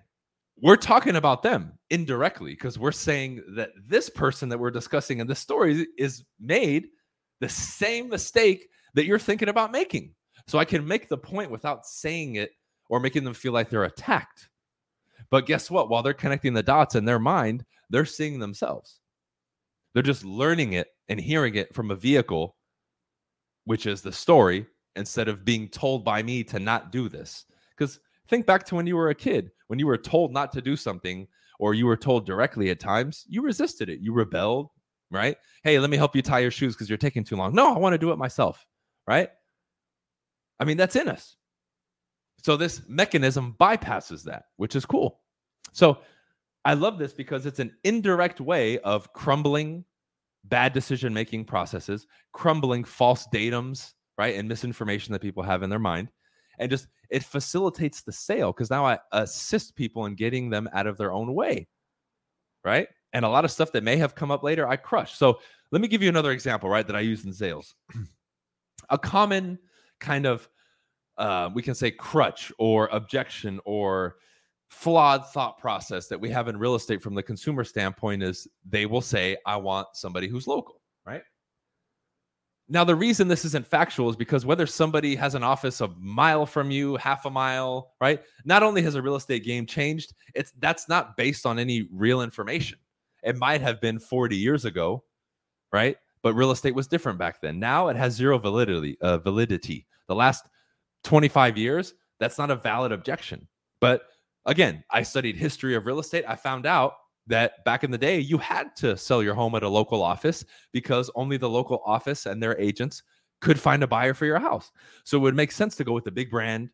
we're 0.62 0.76
talking 0.76 1.16
about 1.16 1.42
them 1.42 1.72
indirectly 1.90 2.52
because 2.52 2.78
we're 2.78 2.92
saying 2.92 3.42
that 3.56 3.70
this 3.84 4.08
person 4.08 4.48
that 4.48 4.58
we're 4.58 4.70
discussing 4.70 5.18
in 5.18 5.26
this 5.26 5.40
story 5.40 5.88
is 5.98 6.24
made 6.40 6.86
the 7.40 7.48
same 7.48 8.08
mistake 8.08 8.68
that 8.94 9.04
you're 9.04 9.18
thinking 9.18 9.48
about 9.48 9.72
making. 9.72 10.14
So 10.46 10.60
I 10.60 10.64
can 10.64 10.86
make 10.86 11.08
the 11.08 11.18
point 11.18 11.50
without 11.50 11.84
saying 11.84 12.36
it 12.36 12.52
or 12.88 13.00
making 13.00 13.24
them 13.24 13.34
feel 13.34 13.52
like 13.52 13.70
they're 13.70 13.84
attacked. 13.84 14.48
But 15.30 15.46
guess 15.46 15.68
what? 15.68 15.88
While 15.88 16.04
they're 16.04 16.14
connecting 16.14 16.54
the 16.54 16.62
dots 16.62 16.94
in 16.94 17.04
their 17.04 17.18
mind, 17.18 17.64
they're 17.90 18.04
seeing 18.04 18.38
themselves. 18.38 19.00
They're 19.94 20.02
just 20.02 20.24
learning 20.24 20.74
it 20.74 20.88
and 21.08 21.20
hearing 21.20 21.56
it 21.56 21.74
from 21.74 21.90
a 21.90 21.96
vehicle, 21.96 22.56
which 23.64 23.86
is 23.86 24.00
the 24.00 24.12
story, 24.12 24.66
instead 24.94 25.26
of 25.26 25.44
being 25.44 25.68
told 25.68 26.04
by 26.04 26.22
me 26.22 26.44
to 26.44 26.60
not 26.60 26.92
do 26.92 27.08
this. 27.08 27.46
Because 27.76 27.98
think 28.32 28.46
back 28.46 28.64
to 28.64 28.74
when 28.74 28.86
you 28.86 28.96
were 28.96 29.10
a 29.10 29.14
kid, 29.14 29.50
when 29.66 29.78
you 29.78 29.86
were 29.86 29.98
told 29.98 30.32
not 30.32 30.52
to 30.52 30.62
do 30.62 30.74
something, 30.74 31.28
or 31.58 31.74
you 31.74 31.84
were 31.84 31.98
told 31.98 32.24
directly 32.24 32.70
at 32.70 32.80
times, 32.80 33.26
you 33.28 33.42
resisted 33.42 33.90
it. 33.90 34.00
You 34.00 34.14
rebelled, 34.14 34.70
right? 35.10 35.36
Hey, 35.62 35.78
let 35.78 35.90
me 35.90 35.98
help 35.98 36.16
you 36.16 36.22
tie 36.22 36.38
your 36.38 36.50
shoes 36.50 36.74
because 36.74 36.88
you're 36.88 36.96
taking 36.96 37.24
too 37.24 37.36
long. 37.36 37.54
No, 37.54 37.74
I 37.74 37.78
want 37.78 37.92
to 37.92 37.98
do 37.98 38.10
it 38.10 38.16
myself, 38.16 38.66
right? 39.06 39.28
I 40.58 40.64
mean, 40.64 40.78
that's 40.78 40.96
in 40.96 41.08
us. 41.08 41.36
So 42.42 42.56
this 42.56 42.82
mechanism 42.88 43.54
bypasses 43.60 44.24
that, 44.24 44.44
which 44.56 44.74
is 44.74 44.86
cool. 44.86 45.20
So 45.72 45.98
I 46.64 46.72
love 46.74 46.98
this 46.98 47.12
because 47.12 47.44
it's 47.44 47.60
an 47.60 47.76
indirect 47.84 48.40
way 48.40 48.78
of 48.78 49.12
crumbling 49.12 49.84
bad 50.44 50.72
decision 50.72 51.12
making 51.12 51.44
processes, 51.44 52.06
crumbling 52.32 52.82
false 52.82 53.28
datums, 53.32 53.92
right? 54.16 54.36
And 54.36 54.48
misinformation 54.48 55.12
that 55.12 55.20
people 55.20 55.42
have 55.42 55.62
in 55.62 55.70
their 55.70 55.78
mind. 55.78 56.08
And 56.58 56.70
just 56.70 56.86
it 57.10 57.24
facilitates 57.24 58.02
the 58.02 58.12
sale 58.12 58.52
because 58.52 58.70
now 58.70 58.86
I 58.86 58.98
assist 59.12 59.74
people 59.76 60.06
in 60.06 60.14
getting 60.14 60.50
them 60.50 60.68
out 60.72 60.86
of 60.86 60.96
their 60.96 61.12
own 61.12 61.34
way, 61.34 61.68
right? 62.64 62.88
And 63.12 63.24
a 63.24 63.28
lot 63.28 63.44
of 63.44 63.50
stuff 63.50 63.72
that 63.72 63.84
may 63.84 63.96
have 63.96 64.14
come 64.14 64.30
up 64.30 64.42
later, 64.42 64.66
I 64.66 64.76
crush. 64.76 65.16
So 65.16 65.40
let 65.70 65.82
me 65.82 65.88
give 65.88 66.02
you 66.02 66.08
another 66.08 66.30
example, 66.32 66.68
right? 66.68 66.86
That 66.86 66.96
I 66.96 67.00
use 67.00 67.24
in 67.24 67.32
sales. 67.32 67.74
a 68.90 68.98
common 68.98 69.58
kind 70.00 70.26
of, 70.26 70.48
uh, 71.18 71.50
we 71.54 71.62
can 71.62 71.74
say 71.74 71.90
crutch 71.90 72.50
or 72.58 72.88
objection 72.92 73.60
or 73.64 74.16
flawed 74.70 75.26
thought 75.28 75.58
process 75.58 76.08
that 76.08 76.18
we 76.18 76.30
have 76.30 76.48
in 76.48 76.56
real 76.56 76.74
estate 76.74 77.02
from 77.02 77.14
the 77.14 77.22
consumer 77.22 77.62
standpoint 77.62 78.22
is 78.22 78.48
they 78.68 78.86
will 78.86 79.02
say, 79.02 79.36
I 79.44 79.56
want 79.56 79.88
somebody 79.92 80.28
who's 80.28 80.46
local, 80.46 80.80
right? 81.04 81.22
Now, 82.72 82.84
the 82.84 82.94
reason 82.94 83.28
this 83.28 83.44
isn't 83.44 83.66
factual 83.66 84.08
is 84.08 84.16
because 84.16 84.46
whether 84.46 84.66
somebody 84.66 85.14
has 85.16 85.34
an 85.34 85.42
office 85.42 85.82
a 85.82 85.88
mile 85.98 86.46
from 86.46 86.70
you, 86.70 86.96
half 86.96 87.26
a 87.26 87.30
mile, 87.30 87.92
right? 88.00 88.22
Not 88.46 88.62
only 88.62 88.80
has 88.80 88.94
a 88.94 89.02
real 89.02 89.14
estate 89.14 89.44
game 89.44 89.66
changed, 89.66 90.14
it's 90.34 90.52
that's 90.52 90.88
not 90.88 91.14
based 91.18 91.44
on 91.44 91.58
any 91.58 91.86
real 91.92 92.22
information. 92.22 92.78
It 93.22 93.36
might 93.36 93.60
have 93.60 93.78
been 93.82 93.98
40 93.98 94.36
years 94.36 94.64
ago, 94.64 95.04
right? 95.70 95.98
But 96.22 96.32
real 96.32 96.50
estate 96.50 96.74
was 96.74 96.86
different 96.86 97.18
back 97.18 97.42
then. 97.42 97.60
Now 97.60 97.88
it 97.88 97.96
has 97.96 98.14
zero 98.14 98.38
validity. 98.38 98.96
Uh, 99.02 99.18
validity. 99.18 99.86
The 100.08 100.14
last 100.14 100.46
25 101.04 101.58
years, 101.58 101.92
that's 102.20 102.38
not 102.38 102.50
a 102.50 102.56
valid 102.56 102.90
objection. 102.90 103.46
But 103.82 104.04
again, 104.46 104.82
I 104.90 105.02
studied 105.02 105.36
history 105.36 105.74
of 105.74 105.84
real 105.84 106.00
estate. 106.00 106.24
I 106.26 106.36
found 106.36 106.64
out 106.64 106.94
that 107.26 107.64
back 107.64 107.84
in 107.84 107.90
the 107.90 107.98
day 107.98 108.18
you 108.18 108.36
had 108.36 108.74
to 108.76 108.96
sell 108.96 109.22
your 109.22 109.34
home 109.34 109.54
at 109.54 109.62
a 109.62 109.68
local 109.68 110.02
office 110.02 110.44
because 110.72 111.10
only 111.14 111.36
the 111.36 111.48
local 111.48 111.82
office 111.86 112.26
and 112.26 112.42
their 112.42 112.58
agents 112.58 113.02
could 113.40 113.58
find 113.58 113.82
a 113.82 113.86
buyer 113.86 114.14
for 114.14 114.26
your 114.26 114.38
house. 114.38 114.70
So 115.04 115.18
it 115.18 115.20
would 115.20 115.36
make 115.36 115.52
sense 115.52 115.76
to 115.76 115.84
go 115.84 115.92
with 115.92 116.04
the 116.04 116.10
big 116.10 116.30
brand 116.30 116.70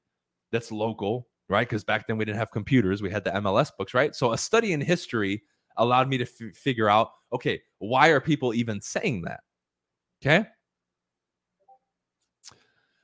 that's 0.52 0.70
local, 0.72 1.28
right? 1.48 1.66
Because 1.66 1.84
back 1.84 2.06
then 2.06 2.18
we 2.18 2.24
didn't 2.24 2.38
have 2.38 2.50
computers, 2.50 3.02
we 3.02 3.10
had 3.10 3.24
the 3.24 3.30
MLS 3.30 3.70
books, 3.76 3.94
right? 3.94 4.14
So 4.14 4.32
a 4.32 4.38
study 4.38 4.72
in 4.72 4.80
history 4.80 5.42
allowed 5.76 6.08
me 6.08 6.18
to 6.18 6.24
f- 6.24 6.54
figure 6.54 6.88
out 6.88 7.10
okay, 7.32 7.60
why 7.78 8.08
are 8.08 8.20
people 8.20 8.54
even 8.54 8.80
saying 8.80 9.22
that? 9.22 9.40
Okay. 10.22 10.46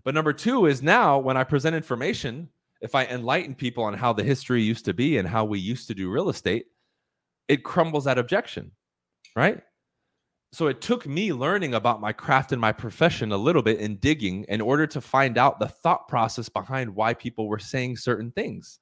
But 0.02 0.14
number 0.14 0.32
two 0.32 0.66
is 0.66 0.82
now 0.82 1.18
when 1.18 1.36
I 1.36 1.44
present 1.44 1.76
information, 1.76 2.48
if 2.80 2.94
I 2.94 3.04
enlighten 3.06 3.54
people 3.54 3.84
on 3.84 3.94
how 3.94 4.12
the 4.12 4.22
history 4.22 4.62
used 4.62 4.84
to 4.84 4.94
be 4.94 5.16
and 5.16 5.26
how 5.26 5.44
we 5.44 5.58
used 5.58 5.88
to 5.88 5.94
do 5.94 6.10
real 6.10 6.28
estate, 6.28 6.66
it 7.48 7.64
crumbles 7.64 8.04
that 8.04 8.18
objection, 8.18 8.72
right? 9.36 9.60
So 10.52 10.68
it 10.68 10.80
took 10.80 11.06
me 11.06 11.32
learning 11.32 11.74
about 11.74 12.00
my 12.00 12.12
craft 12.12 12.52
and 12.52 12.60
my 12.60 12.70
profession 12.70 13.32
a 13.32 13.36
little 13.36 13.62
bit 13.62 13.80
in 13.80 13.96
digging 13.96 14.44
in 14.48 14.60
order 14.60 14.86
to 14.86 15.00
find 15.00 15.36
out 15.36 15.58
the 15.58 15.66
thought 15.66 16.06
process 16.06 16.48
behind 16.48 16.94
why 16.94 17.12
people 17.12 17.48
were 17.48 17.58
saying 17.58 17.96
certain 17.96 18.30
things. 18.30 18.78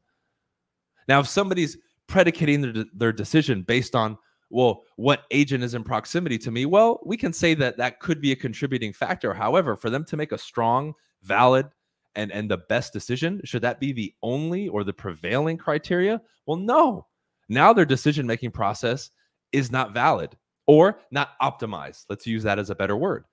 Now, 1.09 1.21
if 1.21 1.29
somebody's 1.29 1.79
predicating 2.09 2.61
their, 2.61 2.85
their 2.93 3.13
decision 3.13 3.63
based 3.63 3.95
on, 3.95 4.19
well, 4.51 4.83
what 4.97 5.25
agent 5.31 5.65
is 5.65 5.73
in 5.73 5.83
proximity 5.83 6.37
to 6.39 6.51
me, 6.51 6.67
well, 6.67 7.01
we 7.07 7.17
can 7.17 7.33
say 7.33 7.55
that 7.55 7.79
that 7.79 8.01
could 8.01 8.21
be 8.21 8.33
a 8.33 8.37
contributing 8.37 8.93
factor. 8.93 9.33
However, 9.33 9.75
for 9.75 9.89
them 9.89 10.05
to 10.05 10.17
make 10.19 10.33
a 10.33 10.39
strong, 10.39 10.93
valid, 11.23 11.67
and, 12.15 12.31
and 12.31 12.51
the 12.51 12.59
best 12.59 12.93
decision, 12.93 13.41
should 13.45 13.63
that 13.63 13.81
be 13.81 13.93
the 13.93 14.13
only 14.23 14.69
or 14.69 14.85
the 14.85 14.93
prevailing 14.93 15.57
criteria? 15.57 16.21
Well, 16.45 16.59
no 16.59 17.07
now 17.49 17.73
their 17.73 17.85
decision 17.85 18.27
making 18.27 18.51
process 18.51 19.11
is 19.53 19.71
not 19.71 19.95
valid 19.95 20.37
or 20.67 20.99
not 21.11 21.31
optimized. 21.41 22.07
Let's 22.09 22.27
use 22.27 22.43
that 22.45 22.59
as 22.59 22.71
a 22.71 22.75
better 22.75 22.97
word. 22.97 23.25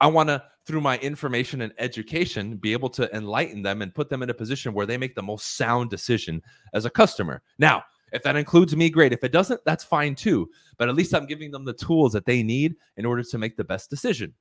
I 0.00 0.06
want 0.06 0.28
to, 0.28 0.42
through 0.64 0.80
my 0.80 0.98
information 0.98 1.62
and 1.62 1.72
education, 1.78 2.56
be 2.56 2.72
able 2.72 2.88
to 2.90 3.14
enlighten 3.14 3.62
them 3.62 3.82
and 3.82 3.94
put 3.94 4.08
them 4.08 4.22
in 4.22 4.30
a 4.30 4.34
position 4.34 4.72
where 4.72 4.86
they 4.86 4.96
make 4.96 5.14
the 5.14 5.22
most 5.22 5.56
sound 5.56 5.90
decision 5.90 6.40
as 6.72 6.84
a 6.84 6.90
customer. 6.90 7.42
Now, 7.58 7.82
if 8.12 8.22
that 8.22 8.36
includes 8.36 8.76
me, 8.76 8.90
great. 8.90 9.12
If 9.12 9.24
it 9.24 9.32
doesn't, 9.32 9.60
that's 9.64 9.84
fine 9.84 10.14
too. 10.14 10.48
But 10.78 10.88
at 10.88 10.94
least 10.94 11.14
I'm 11.14 11.26
giving 11.26 11.50
them 11.50 11.64
the 11.64 11.74
tools 11.74 12.12
that 12.12 12.26
they 12.26 12.42
need 12.42 12.76
in 12.96 13.04
order 13.04 13.22
to 13.22 13.38
make 13.38 13.56
the 13.56 13.64
best 13.64 13.90
decision. 13.90 14.32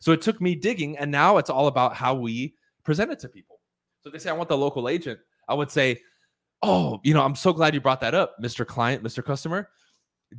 So 0.00 0.12
it 0.12 0.20
took 0.20 0.40
me 0.40 0.54
digging, 0.54 0.98
and 0.98 1.10
now 1.10 1.38
it's 1.38 1.50
all 1.50 1.68
about 1.68 1.94
how 1.94 2.14
we 2.14 2.54
present 2.84 3.10
it 3.10 3.18
to 3.20 3.28
people. 3.28 3.60
So 4.02 4.10
they 4.10 4.18
say, 4.18 4.30
I 4.30 4.34
want 4.34 4.48
the 4.48 4.58
local 4.58 4.88
agent. 4.88 5.18
I 5.48 5.54
would 5.54 5.70
say, 5.70 6.00
Oh, 6.62 6.98
you 7.04 7.14
know, 7.14 7.22
I'm 7.22 7.36
so 7.36 7.52
glad 7.52 7.74
you 7.74 7.80
brought 7.80 8.00
that 8.00 8.14
up, 8.14 8.34
Mr. 8.42 8.66
Client, 8.66 9.02
Mr. 9.02 9.24
Customer. 9.24 9.68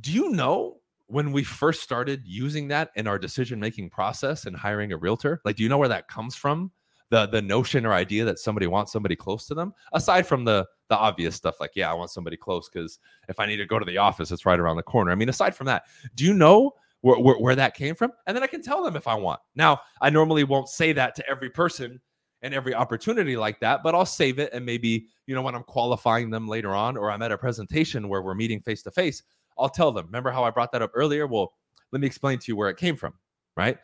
Do 0.00 0.12
you 0.12 0.30
know 0.30 0.76
when 1.06 1.32
we 1.32 1.42
first 1.42 1.82
started 1.82 2.22
using 2.24 2.68
that 2.68 2.90
in 2.94 3.06
our 3.06 3.18
decision 3.18 3.58
making 3.58 3.90
process 3.90 4.44
and 4.46 4.56
hiring 4.56 4.92
a 4.92 4.96
realtor? 4.96 5.40
Like, 5.44 5.56
do 5.56 5.62
you 5.62 5.68
know 5.68 5.78
where 5.78 5.88
that 5.88 6.08
comes 6.08 6.36
from? 6.36 6.70
The 7.08 7.26
the 7.26 7.42
notion 7.42 7.84
or 7.84 7.92
idea 7.92 8.24
that 8.24 8.38
somebody 8.38 8.68
wants 8.68 8.92
somebody 8.92 9.16
close 9.16 9.46
to 9.46 9.54
them, 9.54 9.74
aside 9.92 10.26
from 10.26 10.44
the 10.44 10.66
the 10.88 10.96
obvious 10.96 11.34
stuff 11.34 11.58
like, 11.58 11.72
yeah, 11.74 11.90
I 11.90 11.94
want 11.94 12.10
somebody 12.10 12.36
close 12.36 12.68
because 12.68 13.00
if 13.28 13.40
I 13.40 13.46
need 13.46 13.56
to 13.56 13.66
go 13.66 13.80
to 13.80 13.84
the 13.84 13.98
office, 13.98 14.30
it's 14.30 14.46
right 14.46 14.60
around 14.60 14.76
the 14.76 14.82
corner. 14.84 15.10
I 15.10 15.16
mean, 15.16 15.28
aside 15.28 15.56
from 15.56 15.66
that, 15.66 15.84
do 16.14 16.24
you 16.24 16.34
know 16.34 16.72
where, 17.00 17.18
where, 17.18 17.36
where 17.36 17.56
that 17.56 17.74
came 17.74 17.94
from? 17.96 18.12
And 18.26 18.36
then 18.36 18.44
I 18.44 18.46
can 18.46 18.62
tell 18.62 18.84
them 18.84 18.94
if 18.94 19.08
I 19.08 19.14
want. 19.14 19.40
Now, 19.56 19.80
I 20.00 20.10
normally 20.10 20.44
won't 20.44 20.68
say 20.68 20.92
that 20.92 21.14
to 21.16 21.28
every 21.28 21.50
person 21.50 22.00
and 22.42 22.54
every 22.54 22.74
opportunity 22.74 23.36
like 23.36 23.60
that, 23.60 23.82
but 23.82 23.94
I'll 23.94 24.06
save 24.06 24.38
it 24.38 24.50
and 24.52 24.64
maybe, 24.64 25.06
you 25.26 25.34
know, 25.34 25.42
when 25.42 25.54
I'm 25.54 25.62
qualifying 25.62 26.30
them 26.30 26.48
later 26.48 26.74
on 26.74 26.96
or 26.96 27.10
I'm 27.10 27.22
at 27.22 27.32
a 27.32 27.38
presentation 27.38 28.08
where 28.08 28.22
we're 28.22 28.34
meeting 28.34 28.60
face 28.60 28.82
to 28.84 28.90
face, 28.90 29.22
I'll 29.58 29.68
tell 29.68 29.92
them, 29.92 30.06
remember 30.06 30.30
how 30.30 30.42
I 30.44 30.50
brought 30.50 30.72
that 30.72 30.82
up 30.82 30.92
earlier? 30.94 31.26
Well, 31.26 31.52
let 31.92 32.00
me 32.00 32.06
explain 32.06 32.38
to 32.38 32.44
you 32.48 32.56
where 32.56 32.70
it 32.70 32.76
came 32.76 32.96
from, 32.96 33.14
right? 33.56 33.76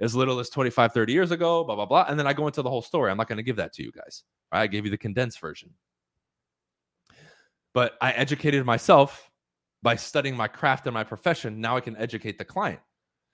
As 0.00 0.14
little 0.14 0.38
as 0.40 0.50
25, 0.50 0.92
30 0.92 1.12
years 1.12 1.30
ago, 1.30 1.64
blah, 1.64 1.74
blah, 1.74 1.86
blah. 1.86 2.06
And 2.08 2.18
then 2.18 2.26
I 2.26 2.32
go 2.32 2.46
into 2.46 2.60
the 2.60 2.68
whole 2.68 2.82
story. 2.82 3.10
I'm 3.10 3.16
not 3.16 3.28
going 3.28 3.36
to 3.36 3.42
give 3.42 3.56
that 3.56 3.72
to 3.74 3.82
you 3.82 3.92
guys. 3.92 4.24
Right? 4.52 4.62
I 4.62 4.66
gave 4.66 4.84
you 4.84 4.90
the 4.90 4.98
condensed 4.98 5.40
version. 5.40 5.70
But 7.72 7.96
I 8.00 8.12
educated 8.12 8.66
myself 8.66 9.30
by 9.82 9.96
studying 9.96 10.36
my 10.36 10.48
craft 10.48 10.86
and 10.86 10.94
my 10.94 11.04
profession. 11.04 11.60
Now 11.60 11.76
I 11.76 11.80
can 11.80 11.96
educate 11.96 12.36
the 12.36 12.44
client. 12.44 12.80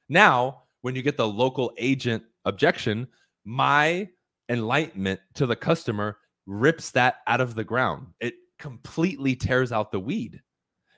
Now, 0.08 0.62
when 0.82 0.94
you 0.94 1.02
get 1.02 1.16
the 1.16 1.26
local 1.26 1.72
agent 1.78 2.22
objection, 2.44 3.08
my 3.44 4.08
enlightenment 4.48 5.20
to 5.34 5.46
the 5.46 5.56
customer 5.56 6.18
rips 6.46 6.90
that 6.90 7.16
out 7.26 7.40
of 7.40 7.54
the 7.54 7.64
ground. 7.64 8.06
It 8.20 8.34
completely 8.58 9.36
tears 9.36 9.72
out 9.72 9.92
the 9.92 10.00
weed 10.00 10.40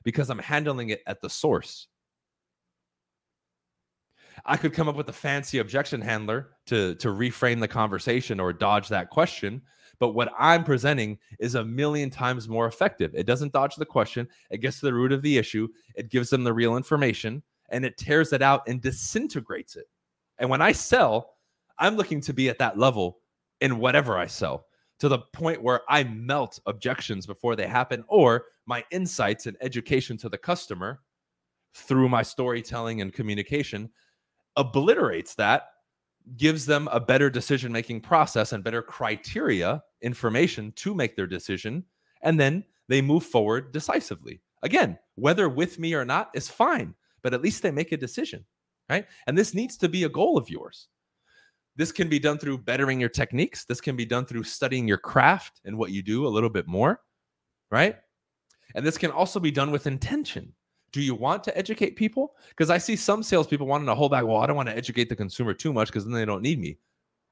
because 0.04 0.30
I'm 0.30 0.38
handling 0.38 0.90
it 0.90 1.02
at 1.06 1.20
the 1.20 1.30
source. 1.30 1.88
I 4.46 4.56
could 4.56 4.72
come 4.72 4.88
up 4.88 4.96
with 4.96 5.08
a 5.08 5.12
fancy 5.12 5.58
objection 5.58 6.00
handler 6.00 6.50
to, 6.66 6.94
to 6.96 7.08
reframe 7.08 7.60
the 7.60 7.68
conversation 7.68 8.40
or 8.40 8.52
dodge 8.52 8.88
that 8.88 9.10
question. 9.10 9.60
But 9.98 10.10
what 10.10 10.32
I'm 10.38 10.64
presenting 10.64 11.18
is 11.38 11.56
a 11.56 11.64
million 11.64 12.08
times 12.08 12.48
more 12.48 12.66
effective. 12.66 13.14
It 13.14 13.26
doesn't 13.26 13.52
dodge 13.52 13.76
the 13.76 13.84
question, 13.84 14.26
it 14.50 14.58
gets 14.58 14.80
to 14.80 14.86
the 14.86 14.94
root 14.94 15.12
of 15.12 15.20
the 15.20 15.36
issue, 15.36 15.68
it 15.94 16.10
gives 16.10 16.30
them 16.30 16.42
the 16.42 16.54
real 16.54 16.76
information, 16.76 17.42
and 17.68 17.84
it 17.84 17.98
tears 17.98 18.32
it 18.32 18.40
out 18.40 18.62
and 18.66 18.80
disintegrates 18.80 19.76
it. 19.76 19.86
And 20.38 20.48
when 20.48 20.62
I 20.62 20.72
sell, 20.72 21.34
I'm 21.78 21.96
looking 21.96 22.22
to 22.22 22.32
be 22.32 22.48
at 22.48 22.58
that 22.58 22.78
level 22.78 23.19
in 23.60 23.78
whatever 23.78 24.18
I 24.18 24.26
sell 24.26 24.66
to 24.98 25.08
the 25.08 25.18
point 25.18 25.62
where 25.62 25.80
I 25.88 26.04
melt 26.04 26.60
objections 26.66 27.26
before 27.26 27.56
they 27.56 27.66
happen, 27.66 28.04
or 28.08 28.44
my 28.66 28.84
insights 28.90 29.46
and 29.46 29.56
education 29.60 30.16
to 30.18 30.28
the 30.28 30.38
customer 30.38 31.00
through 31.74 32.08
my 32.08 32.22
storytelling 32.22 33.00
and 33.00 33.12
communication 33.12 33.90
obliterates 34.56 35.34
that, 35.36 35.68
gives 36.36 36.66
them 36.66 36.88
a 36.92 37.00
better 37.00 37.30
decision 37.30 37.72
making 37.72 38.00
process 38.00 38.52
and 38.52 38.62
better 38.62 38.82
criteria 38.82 39.82
information 40.02 40.70
to 40.72 40.94
make 40.94 41.16
their 41.16 41.26
decision. 41.26 41.82
And 42.22 42.38
then 42.38 42.64
they 42.88 43.00
move 43.00 43.24
forward 43.24 43.72
decisively. 43.72 44.42
Again, 44.62 44.98
whether 45.14 45.48
with 45.48 45.78
me 45.78 45.94
or 45.94 46.04
not 46.04 46.30
is 46.34 46.48
fine, 46.48 46.94
but 47.22 47.32
at 47.32 47.40
least 47.42 47.62
they 47.62 47.70
make 47.70 47.92
a 47.92 47.96
decision, 47.96 48.44
right? 48.88 49.06
And 49.26 49.36
this 49.36 49.54
needs 49.54 49.76
to 49.78 49.88
be 49.88 50.04
a 50.04 50.10
goal 50.10 50.36
of 50.36 50.50
yours. 50.50 50.88
This 51.80 51.92
can 51.92 52.10
be 52.10 52.18
done 52.18 52.36
through 52.36 52.58
bettering 52.58 53.00
your 53.00 53.08
techniques. 53.08 53.64
This 53.64 53.80
can 53.80 53.96
be 53.96 54.04
done 54.04 54.26
through 54.26 54.42
studying 54.42 54.86
your 54.86 54.98
craft 54.98 55.62
and 55.64 55.78
what 55.78 55.92
you 55.92 56.02
do 56.02 56.26
a 56.26 56.28
little 56.28 56.50
bit 56.50 56.68
more, 56.68 57.00
right? 57.70 57.96
And 58.74 58.84
this 58.84 58.98
can 58.98 59.10
also 59.10 59.40
be 59.40 59.50
done 59.50 59.70
with 59.70 59.86
intention. 59.86 60.52
Do 60.92 61.00
you 61.00 61.14
want 61.14 61.42
to 61.44 61.56
educate 61.56 61.96
people? 61.96 62.34
Because 62.50 62.68
I 62.68 62.76
see 62.76 62.96
some 62.96 63.22
salespeople 63.22 63.66
wanting 63.66 63.86
to 63.86 63.94
hold 63.94 64.10
back. 64.10 64.26
Well, 64.26 64.36
I 64.36 64.46
don't 64.46 64.56
want 64.56 64.68
to 64.68 64.76
educate 64.76 65.08
the 65.08 65.16
consumer 65.16 65.54
too 65.54 65.72
much 65.72 65.88
because 65.88 66.04
then 66.04 66.12
they 66.12 66.26
don't 66.26 66.42
need 66.42 66.60
me. 66.60 66.76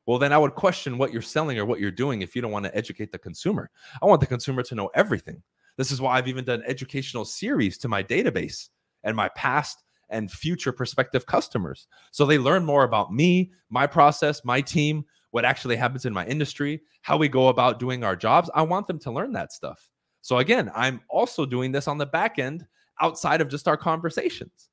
Well, 0.06 0.18
then 0.18 0.32
I 0.32 0.38
would 0.38 0.54
question 0.54 0.96
what 0.96 1.12
you're 1.12 1.20
selling 1.20 1.58
or 1.58 1.66
what 1.66 1.78
you're 1.78 1.90
doing 1.90 2.22
if 2.22 2.34
you 2.34 2.40
don't 2.40 2.50
want 2.50 2.64
to 2.64 2.74
educate 2.74 3.12
the 3.12 3.18
consumer. 3.18 3.68
I 4.00 4.06
want 4.06 4.22
the 4.22 4.26
consumer 4.26 4.62
to 4.62 4.74
know 4.74 4.90
everything. 4.94 5.42
This 5.76 5.90
is 5.90 6.00
why 6.00 6.16
I've 6.16 6.26
even 6.26 6.46
done 6.46 6.62
educational 6.66 7.26
series 7.26 7.76
to 7.76 7.88
my 7.88 8.02
database 8.02 8.70
and 9.04 9.14
my 9.14 9.28
past 9.36 9.84
and 10.10 10.30
future 10.30 10.72
prospective 10.72 11.26
customers. 11.26 11.86
So 12.10 12.24
they 12.24 12.38
learn 12.38 12.64
more 12.64 12.84
about 12.84 13.12
me, 13.12 13.52
my 13.70 13.86
process, 13.86 14.44
my 14.44 14.60
team, 14.60 15.04
what 15.30 15.44
actually 15.44 15.76
happens 15.76 16.06
in 16.06 16.12
my 16.12 16.26
industry, 16.26 16.80
how 17.02 17.16
we 17.16 17.28
go 17.28 17.48
about 17.48 17.78
doing 17.78 18.04
our 18.04 18.16
jobs. 18.16 18.50
I 18.54 18.62
want 18.62 18.86
them 18.86 18.98
to 19.00 19.10
learn 19.10 19.32
that 19.32 19.52
stuff. 19.52 19.88
So 20.22 20.38
again, 20.38 20.70
I'm 20.74 21.00
also 21.08 21.46
doing 21.46 21.72
this 21.72 21.88
on 21.88 21.98
the 21.98 22.06
back 22.06 22.38
end 22.38 22.66
outside 23.00 23.40
of 23.40 23.48
just 23.48 23.68
our 23.68 23.76
conversations. 23.76 24.70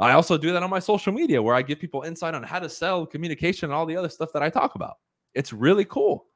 I 0.00 0.12
also 0.12 0.38
do 0.38 0.52
that 0.52 0.62
on 0.62 0.70
my 0.70 0.78
social 0.78 1.12
media 1.12 1.42
where 1.42 1.54
I 1.54 1.62
give 1.62 1.80
people 1.80 2.02
insight 2.02 2.34
on 2.34 2.42
how 2.42 2.60
to 2.60 2.68
sell, 2.68 3.04
communication, 3.04 3.66
and 3.66 3.74
all 3.74 3.86
the 3.86 3.96
other 3.96 4.08
stuff 4.08 4.32
that 4.32 4.42
I 4.42 4.50
talk 4.50 4.74
about. 4.74 4.94
It's 5.34 5.52
really 5.52 5.84
cool. 5.84 6.26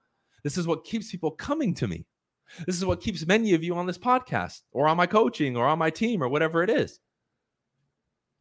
This 0.42 0.58
is 0.58 0.66
what 0.66 0.84
keeps 0.84 1.10
people 1.10 1.30
coming 1.30 1.72
to 1.74 1.86
me. 1.86 2.04
This 2.66 2.76
is 2.76 2.84
what 2.84 3.00
keeps 3.00 3.24
many 3.24 3.54
of 3.54 3.62
you 3.62 3.76
on 3.76 3.86
this 3.86 3.98
podcast 3.98 4.62
or 4.72 4.88
on 4.88 4.96
my 4.96 5.06
coaching 5.06 5.56
or 5.56 5.66
on 5.66 5.78
my 5.78 5.90
team 5.90 6.22
or 6.22 6.28
whatever 6.28 6.62
it 6.62 6.70
is 6.70 6.98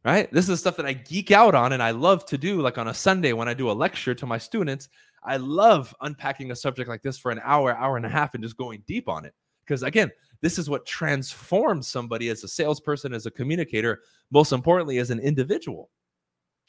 right? 0.04 0.32
This 0.32 0.48
is 0.48 0.60
stuff 0.60 0.76
that 0.76 0.86
I 0.86 0.92
geek 0.92 1.30
out 1.30 1.54
on 1.54 1.72
and 1.72 1.82
I 1.82 1.92
love 1.92 2.26
to 2.26 2.38
do. 2.38 2.60
Like 2.60 2.78
on 2.78 2.88
a 2.88 2.94
Sunday 2.94 3.32
when 3.32 3.48
I 3.48 3.54
do 3.54 3.70
a 3.70 3.72
lecture 3.72 4.14
to 4.14 4.26
my 4.26 4.38
students, 4.38 4.88
I 5.24 5.36
love 5.36 5.94
unpacking 6.00 6.50
a 6.50 6.56
subject 6.56 6.88
like 6.88 7.02
this 7.02 7.18
for 7.18 7.30
an 7.30 7.40
hour, 7.44 7.76
hour 7.76 7.96
and 7.96 8.06
a 8.06 8.08
half, 8.08 8.34
and 8.34 8.42
just 8.42 8.56
going 8.56 8.82
deep 8.86 9.08
on 9.08 9.24
it. 9.24 9.34
Because 9.64 9.84
again, 9.84 10.10
this 10.40 10.58
is 10.58 10.68
what 10.68 10.84
transforms 10.84 11.86
somebody 11.86 12.28
as 12.28 12.42
a 12.42 12.48
salesperson, 12.48 13.14
as 13.14 13.26
a 13.26 13.30
communicator, 13.30 14.00
most 14.32 14.52
importantly, 14.52 14.98
as 14.98 15.10
an 15.10 15.20
individual, 15.20 15.88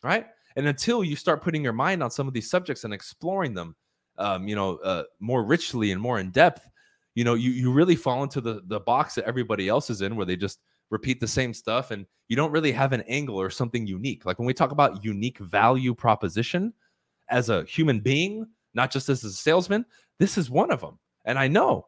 right? 0.04 0.28
And 0.56 0.68
until 0.68 1.04
you 1.04 1.16
start 1.16 1.42
putting 1.42 1.64
your 1.64 1.74
mind 1.74 2.04
on 2.04 2.12
some 2.12 2.28
of 2.28 2.34
these 2.36 2.52
subjects 2.52 2.84
and 2.84 2.94
exploring 2.94 3.56
them, 3.56 3.76
um, 4.20 4.48
you 4.48 4.56
know, 4.56 4.78
uh, 4.78 5.04
more 5.20 5.44
richly 5.44 5.92
and 5.92 6.00
more 6.00 6.20
in 6.20 6.30
depth, 6.30 6.70
you 7.16 7.24
know, 7.24 7.34
you 7.34 7.50
you 7.50 7.72
really 7.72 7.96
fall 7.96 8.22
into 8.22 8.42
the 8.42 8.62
the 8.68 8.80
box 8.80 9.16
that 9.16 9.26
everybody 9.26 9.68
else 9.68 9.90
is 9.90 10.02
in, 10.02 10.16
where 10.16 10.26
they 10.26 10.36
just 10.36 10.60
repeat 10.90 11.20
the 11.20 11.28
same 11.28 11.54
stuff 11.54 11.92
and 11.92 12.06
you 12.28 12.36
don't 12.36 12.52
really 12.52 12.72
have 12.72 12.94
an 12.94 13.02
angle 13.02 13.40
or 13.40 13.50
something 13.50 13.86
unique. 13.86 14.26
Like 14.26 14.40
when 14.40 14.46
we 14.46 14.54
talk 14.54 14.72
about 14.72 15.04
unique 15.04 15.40
value 15.40 15.94
proposition 15.94 16.74
as 17.30 17.50
a 17.50 17.64
human 17.64 18.00
being, 18.00 18.46
not 18.74 18.92
just 18.92 19.10
as 19.10 19.24
a 19.24 19.32
salesman, 19.32 19.86
this 20.20 20.38
is 20.38 20.50
one 20.50 20.72
of 20.72 20.82
them. 20.82 21.00
And 21.26 21.38
I 21.38 21.48
know, 21.48 21.88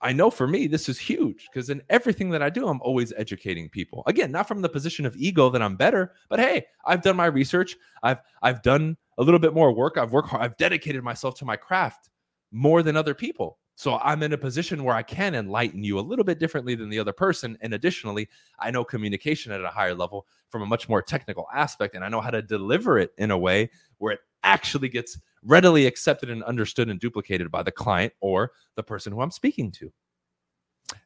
I 0.00 0.12
know 0.12 0.30
for 0.30 0.46
me, 0.46 0.66
this 0.66 0.88
is 0.88 0.98
huge 0.98 1.48
because 1.50 1.70
in 1.70 1.82
everything 1.88 2.30
that 2.30 2.42
I 2.42 2.50
do, 2.50 2.68
I'm 2.68 2.80
always 2.82 3.12
educating 3.16 3.68
people. 3.68 4.02
Again, 4.06 4.30
not 4.30 4.46
from 4.46 4.60
the 4.60 4.68
position 4.68 5.06
of 5.06 5.16
ego 5.16 5.48
that 5.50 5.62
I'm 5.62 5.76
better, 5.76 6.12
but 6.28 6.38
hey, 6.38 6.66
I've 6.84 7.02
done 7.02 7.16
my 7.16 7.26
research. 7.26 7.76
I've 8.02 8.18
I've 8.42 8.62
done 8.62 8.96
a 9.18 9.22
little 9.22 9.40
bit 9.40 9.54
more 9.54 9.72
work. 9.72 9.96
I've 9.96 10.12
worked 10.12 10.28
hard. 10.28 10.42
I've 10.42 10.56
dedicated 10.58 11.02
myself 11.02 11.34
to 11.36 11.44
my 11.44 11.56
craft 11.56 12.10
more 12.52 12.82
than 12.82 12.96
other 12.96 13.14
people. 13.14 13.58
So 13.76 13.98
I'm 13.98 14.22
in 14.22 14.32
a 14.32 14.38
position 14.38 14.84
where 14.84 14.96
I 14.96 15.02
can 15.02 15.34
enlighten 15.34 15.84
you 15.84 15.98
a 15.98 16.00
little 16.00 16.24
bit 16.24 16.38
differently 16.38 16.74
than 16.74 16.88
the 16.88 16.98
other 16.98 17.12
person. 17.12 17.58
And 17.60 17.74
additionally, 17.74 18.26
I 18.58 18.70
know 18.70 18.84
communication 18.84 19.52
at 19.52 19.62
a 19.62 19.68
higher 19.68 19.94
level 19.94 20.26
from 20.48 20.62
a 20.62 20.66
much 20.66 20.88
more 20.88 21.02
technical 21.02 21.46
aspect, 21.54 21.94
and 21.94 22.02
I 22.02 22.08
know 22.08 22.22
how 22.22 22.30
to 22.30 22.40
deliver 22.40 22.98
it 22.98 23.12
in 23.18 23.30
a 23.30 23.38
way 23.38 23.70
where 23.98 24.14
it 24.14 24.20
actually 24.42 24.88
gets 24.88 25.20
readily 25.42 25.86
accepted 25.86 26.30
and 26.30 26.42
understood 26.44 26.88
and 26.88 26.98
duplicated 26.98 27.50
by 27.50 27.62
the 27.62 27.70
client 27.70 28.14
or 28.20 28.52
the 28.76 28.82
person 28.82 29.12
who 29.12 29.20
I'm 29.20 29.30
speaking 29.30 29.70
to. 29.72 29.92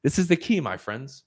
This 0.04 0.18
is 0.18 0.28
the 0.28 0.36
key, 0.36 0.60
my 0.60 0.76
friends. 0.76 1.24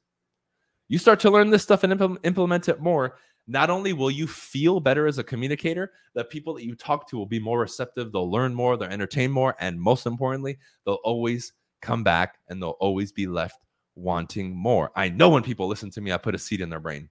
You 0.87 0.97
start 0.97 1.19
to 1.21 1.29
learn 1.29 1.49
this 1.49 1.63
stuff 1.63 1.83
and 1.83 2.19
implement 2.23 2.69
it 2.69 2.79
more, 2.79 3.17
not 3.47 3.69
only 3.69 3.93
will 3.93 4.11
you 4.11 4.27
feel 4.27 4.79
better 4.79 5.07
as 5.07 5.17
a 5.17 5.23
communicator, 5.23 5.91
the 6.13 6.23
people 6.23 6.53
that 6.53 6.63
you 6.63 6.75
talk 6.75 7.09
to 7.09 7.17
will 7.17 7.25
be 7.25 7.39
more 7.39 7.59
receptive, 7.59 8.11
they'll 8.11 8.31
learn 8.31 8.53
more, 8.53 8.77
they'll 8.77 8.89
entertain 8.89 9.31
more, 9.31 9.55
and 9.59 9.79
most 9.79 10.05
importantly, 10.05 10.57
they'll 10.85 10.99
always 11.03 11.53
come 11.81 12.03
back 12.03 12.37
and 12.47 12.61
they'll 12.61 12.77
always 12.79 13.11
be 13.11 13.27
left 13.27 13.59
wanting 13.95 14.55
more. 14.55 14.91
I 14.95 15.09
know 15.09 15.29
when 15.29 15.43
people 15.43 15.67
listen 15.67 15.91
to 15.91 16.01
me, 16.01 16.11
I 16.11 16.17
put 16.17 16.35
a 16.35 16.39
seed 16.39 16.61
in 16.61 16.69
their 16.69 16.79
brain. 16.79 17.09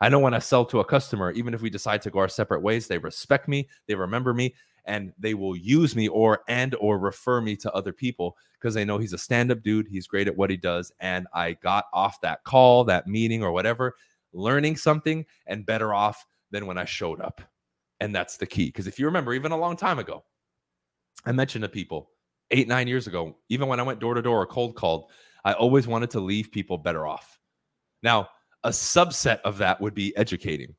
I 0.00 0.08
know 0.08 0.18
when 0.18 0.34
I 0.34 0.38
sell 0.38 0.64
to 0.66 0.80
a 0.80 0.84
customer, 0.84 1.30
even 1.32 1.54
if 1.54 1.62
we 1.62 1.70
decide 1.70 2.02
to 2.02 2.10
go 2.10 2.18
our 2.18 2.28
separate 2.28 2.62
ways, 2.62 2.88
they 2.88 2.98
respect 2.98 3.46
me, 3.46 3.68
they 3.86 3.94
remember 3.94 4.34
me, 4.34 4.54
and 4.86 5.12
they 5.18 5.34
will 5.34 5.56
use 5.56 5.94
me 5.94 6.08
or 6.08 6.40
and 6.48 6.74
or 6.76 6.98
refer 6.98 7.40
me 7.40 7.56
to 7.56 7.72
other 7.72 7.92
people 7.92 8.36
because 8.58 8.74
they 8.74 8.84
know 8.84 8.98
he's 8.98 9.12
a 9.12 9.18
stand-up 9.18 9.62
dude, 9.62 9.86
he's 9.86 10.06
great 10.06 10.28
at 10.28 10.36
what 10.36 10.50
he 10.50 10.56
does, 10.56 10.92
and 11.00 11.26
I 11.32 11.52
got 11.52 11.86
off 11.92 12.20
that 12.22 12.44
call, 12.44 12.84
that 12.84 13.06
meeting, 13.06 13.42
or 13.42 13.52
whatever 13.52 13.94
learning 14.34 14.76
something 14.76 15.24
and 15.46 15.64
better 15.64 15.94
off 15.94 16.24
than 16.50 16.66
when 16.66 16.76
I 16.76 16.84
showed 16.84 17.20
up. 17.20 17.40
And 18.00 18.14
that's 18.14 18.36
the 18.36 18.46
key. 18.46 18.66
Because 18.66 18.86
if 18.86 18.98
you 18.98 19.06
remember, 19.06 19.32
even 19.32 19.52
a 19.52 19.56
long 19.56 19.76
time 19.76 19.98
ago, 19.98 20.24
I 21.24 21.32
mentioned 21.32 21.62
to 21.62 21.68
people 21.68 22.10
eight, 22.50 22.68
nine 22.68 22.88
years 22.88 23.06
ago, 23.06 23.36
even 23.48 23.68
when 23.68 23.80
I 23.80 23.84
went 23.84 24.00
door 24.00 24.14
to 24.14 24.22
door 24.22 24.42
or 24.42 24.46
cold 24.46 24.76
called, 24.76 25.10
I 25.44 25.52
always 25.54 25.86
wanted 25.86 26.10
to 26.10 26.20
leave 26.20 26.50
people 26.50 26.76
better 26.78 27.06
off. 27.06 27.38
Now, 28.02 28.28
a 28.64 28.70
subset 28.70 29.40
of 29.42 29.58
that 29.58 29.80
would 29.80 29.94
be 29.94 30.16
educating. 30.16 30.74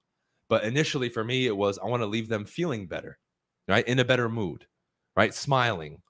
But 0.49 0.63
initially 0.63 1.09
for 1.09 1.23
me, 1.23 1.47
it 1.47 1.55
was 1.55 1.79
I 1.79 1.85
want 1.85 2.01
to 2.01 2.07
leave 2.07 2.29
them 2.29 2.45
feeling 2.45 2.87
better, 2.87 3.17
right? 3.67 3.87
In 3.87 3.99
a 3.99 4.05
better 4.05 4.29
mood, 4.29 4.65
right? 5.15 5.33
Smiling. 5.33 6.01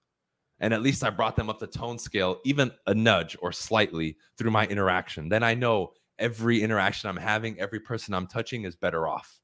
And 0.60 0.73
at 0.73 0.81
least 0.81 1.03
I 1.03 1.10
brought 1.10 1.36
them 1.36 1.49
up 1.49 1.60
the 1.60 1.67
tone 1.67 1.99
scale, 1.99 2.39
even 2.45 2.71
a 2.88 2.93
nudge 2.93 3.36
or 3.41 3.51
slightly 3.51 4.17
through 4.38 4.51
my 4.51 4.65
interaction. 4.67 5.27
Then 5.27 5.43
I 5.43 5.53
know 5.53 5.93
every 6.19 6.62
interaction 6.62 7.10
I'm 7.10 7.17
having, 7.17 7.60
every 7.60 7.80
person 7.80 8.13
I'm 8.13 8.28
touching 8.28 8.63
is 8.63 8.75
better 8.75 9.08
off. 9.08 9.39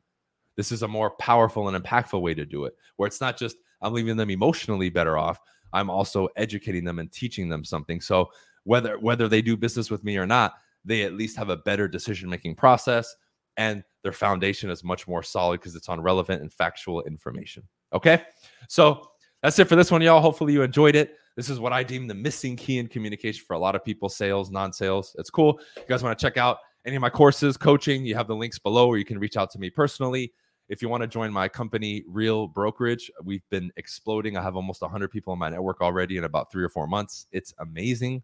This 0.55 0.71
is 0.71 0.83
a 0.83 0.87
more 0.87 1.11
powerful 1.11 1.67
and 1.67 1.83
impactful 1.83 2.21
way 2.21 2.33
to 2.33 2.45
do 2.45 2.65
it, 2.65 2.75
where 2.97 3.07
it's 3.07 3.21
not 3.21 3.37
just 3.37 3.57
I'm 3.81 3.93
leaving 3.93 4.17
them 4.17 4.29
emotionally 4.29 4.89
better 4.89 5.17
off. 5.17 5.39
I'm 5.73 5.89
also 5.89 6.27
educating 6.35 6.83
them 6.83 6.99
and 6.99 7.11
teaching 7.11 7.49
them 7.49 7.63
something. 7.63 8.01
So 8.01 8.29
whether 8.63 8.99
whether 8.99 9.27
they 9.27 9.41
do 9.41 9.57
business 9.57 9.89
with 9.89 10.03
me 10.03 10.17
or 10.17 10.27
not, 10.27 10.55
they 10.85 11.03
at 11.03 11.13
least 11.13 11.37
have 11.37 11.49
a 11.49 11.57
better 11.57 11.87
decision 11.87 12.29
making 12.29 12.55
process 12.55 13.15
and 13.57 13.83
their 14.03 14.11
foundation 14.11 14.69
is 14.69 14.83
much 14.83 15.07
more 15.07 15.23
solid 15.23 15.59
because 15.59 15.75
it's 15.75 15.89
on 15.89 16.01
relevant 16.01 16.41
and 16.41 16.51
factual 16.51 17.03
information. 17.03 17.63
Okay. 17.93 18.23
So 18.67 19.11
that's 19.43 19.59
it 19.59 19.67
for 19.67 19.75
this 19.75 19.91
one, 19.91 20.01
y'all. 20.01 20.21
Hopefully 20.21 20.53
you 20.53 20.61
enjoyed 20.63 20.95
it. 20.95 21.17
This 21.35 21.49
is 21.49 21.59
what 21.59 21.73
I 21.73 21.83
deem 21.83 22.07
the 22.07 22.13
missing 22.13 22.55
key 22.55 22.79
in 22.79 22.87
communication 22.87 23.43
for 23.45 23.53
a 23.53 23.59
lot 23.59 23.75
of 23.75 23.83
people 23.83 24.09
sales, 24.09 24.51
non 24.51 24.73
sales. 24.73 25.15
It's 25.17 25.29
cool. 25.29 25.59
you 25.77 25.83
guys 25.87 26.03
want 26.03 26.17
to 26.17 26.25
check 26.25 26.37
out 26.37 26.57
any 26.85 26.95
of 26.95 27.01
my 27.01 27.09
courses, 27.09 27.57
coaching, 27.57 28.05
you 28.05 28.15
have 28.15 28.27
the 28.27 28.35
links 28.35 28.59
below, 28.59 28.87
or 28.87 28.97
you 28.97 29.05
can 29.05 29.19
reach 29.19 29.37
out 29.37 29.51
to 29.51 29.59
me 29.59 29.69
personally. 29.69 30.33
If 30.67 30.81
you 30.81 30.89
want 30.89 31.01
to 31.01 31.07
join 31.07 31.31
my 31.33 31.47
company, 31.47 32.03
Real 32.07 32.47
Brokerage, 32.47 33.11
we've 33.23 33.47
been 33.49 33.71
exploding. 33.75 34.37
I 34.37 34.41
have 34.41 34.55
almost 34.55 34.81
100 34.81 35.09
people 35.09 35.33
in 35.33 35.39
my 35.39 35.49
network 35.49 35.81
already 35.81 36.17
in 36.17 36.23
about 36.23 36.51
three 36.51 36.63
or 36.63 36.69
four 36.69 36.87
months. 36.87 37.27
It's 37.31 37.53
amazing. 37.59 38.23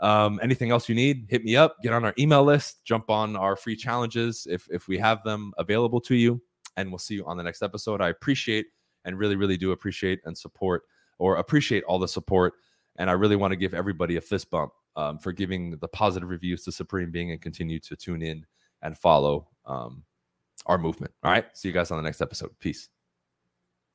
Um, 0.00 0.38
anything 0.42 0.70
else 0.70 0.88
you 0.88 0.94
need, 0.94 1.26
hit 1.28 1.44
me 1.44 1.56
up, 1.56 1.76
get 1.82 1.92
on 1.92 2.04
our 2.04 2.14
email 2.18 2.44
list, 2.44 2.84
jump 2.84 3.10
on 3.10 3.36
our 3.36 3.56
free 3.56 3.76
challenges 3.76 4.46
if, 4.50 4.66
if 4.70 4.86
we 4.88 4.98
have 4.98 5.22
them 5.24 5.52
available 5.58 6.00
to 6.02 6.14
you. 6.14 6.40
And 6.76 6.90
we'll 6.90 6.98
see 6.98 7.14
you 7.14 7.26
on 7.26 7.36
the 7.36 7.42
next 7.42 7.62
episode. 7.62 8.00
I 8.00 8.08
appreciate 8.10 8.66
and 9.04 9.18
really, 9.18 9.36
really 9.36 9.56
do 9.56 9.72
appreciate 9.72 10.20
and 10.24 10.36
support 10.36 10.82
or 11.18 11.36
appreciate 11.36 11.84
all 11.84 11.98
the 11.98 12.08
support. 12.08 12.54
And 12.96 13.08
I 13.08 13.12
really 13.12 13.36
want 13.36 13.52
to 13.52 13.56
give 13.56 13.74
everybody 13.74 14.16
a 14.16 14.20
fist 14.20 14.50
bump 14.50 14.72
um, 14.96 15.18
for 15.18 15.32
giving 15.32 15.76
the 15.78 15.88
positive 15.88 16.28
reviews 16.28 16.64
to 16.64 16.72
Supreme 16.72 17.10
Being 17.10 17.30
and 17.30 17.40
continue 17.40 17.78
to 17.80 17.96
tune 17.96 18.22
in 18.22 18.44
and 18.82 18.96
follow 18.96 19.48
um, 19.66 20.02
our 20.66 20.78
movement. 20.78 21.12
All 21.22 21.30
right. 21.30 21.44
See 21.56 21.68
you 21.68 21.74
guys 21.74 21.90
on 21.90 21.98
the 21.98 22.02
next 22.02 22.20
episode. 22.20 22.50
Peace. 22.58 22.88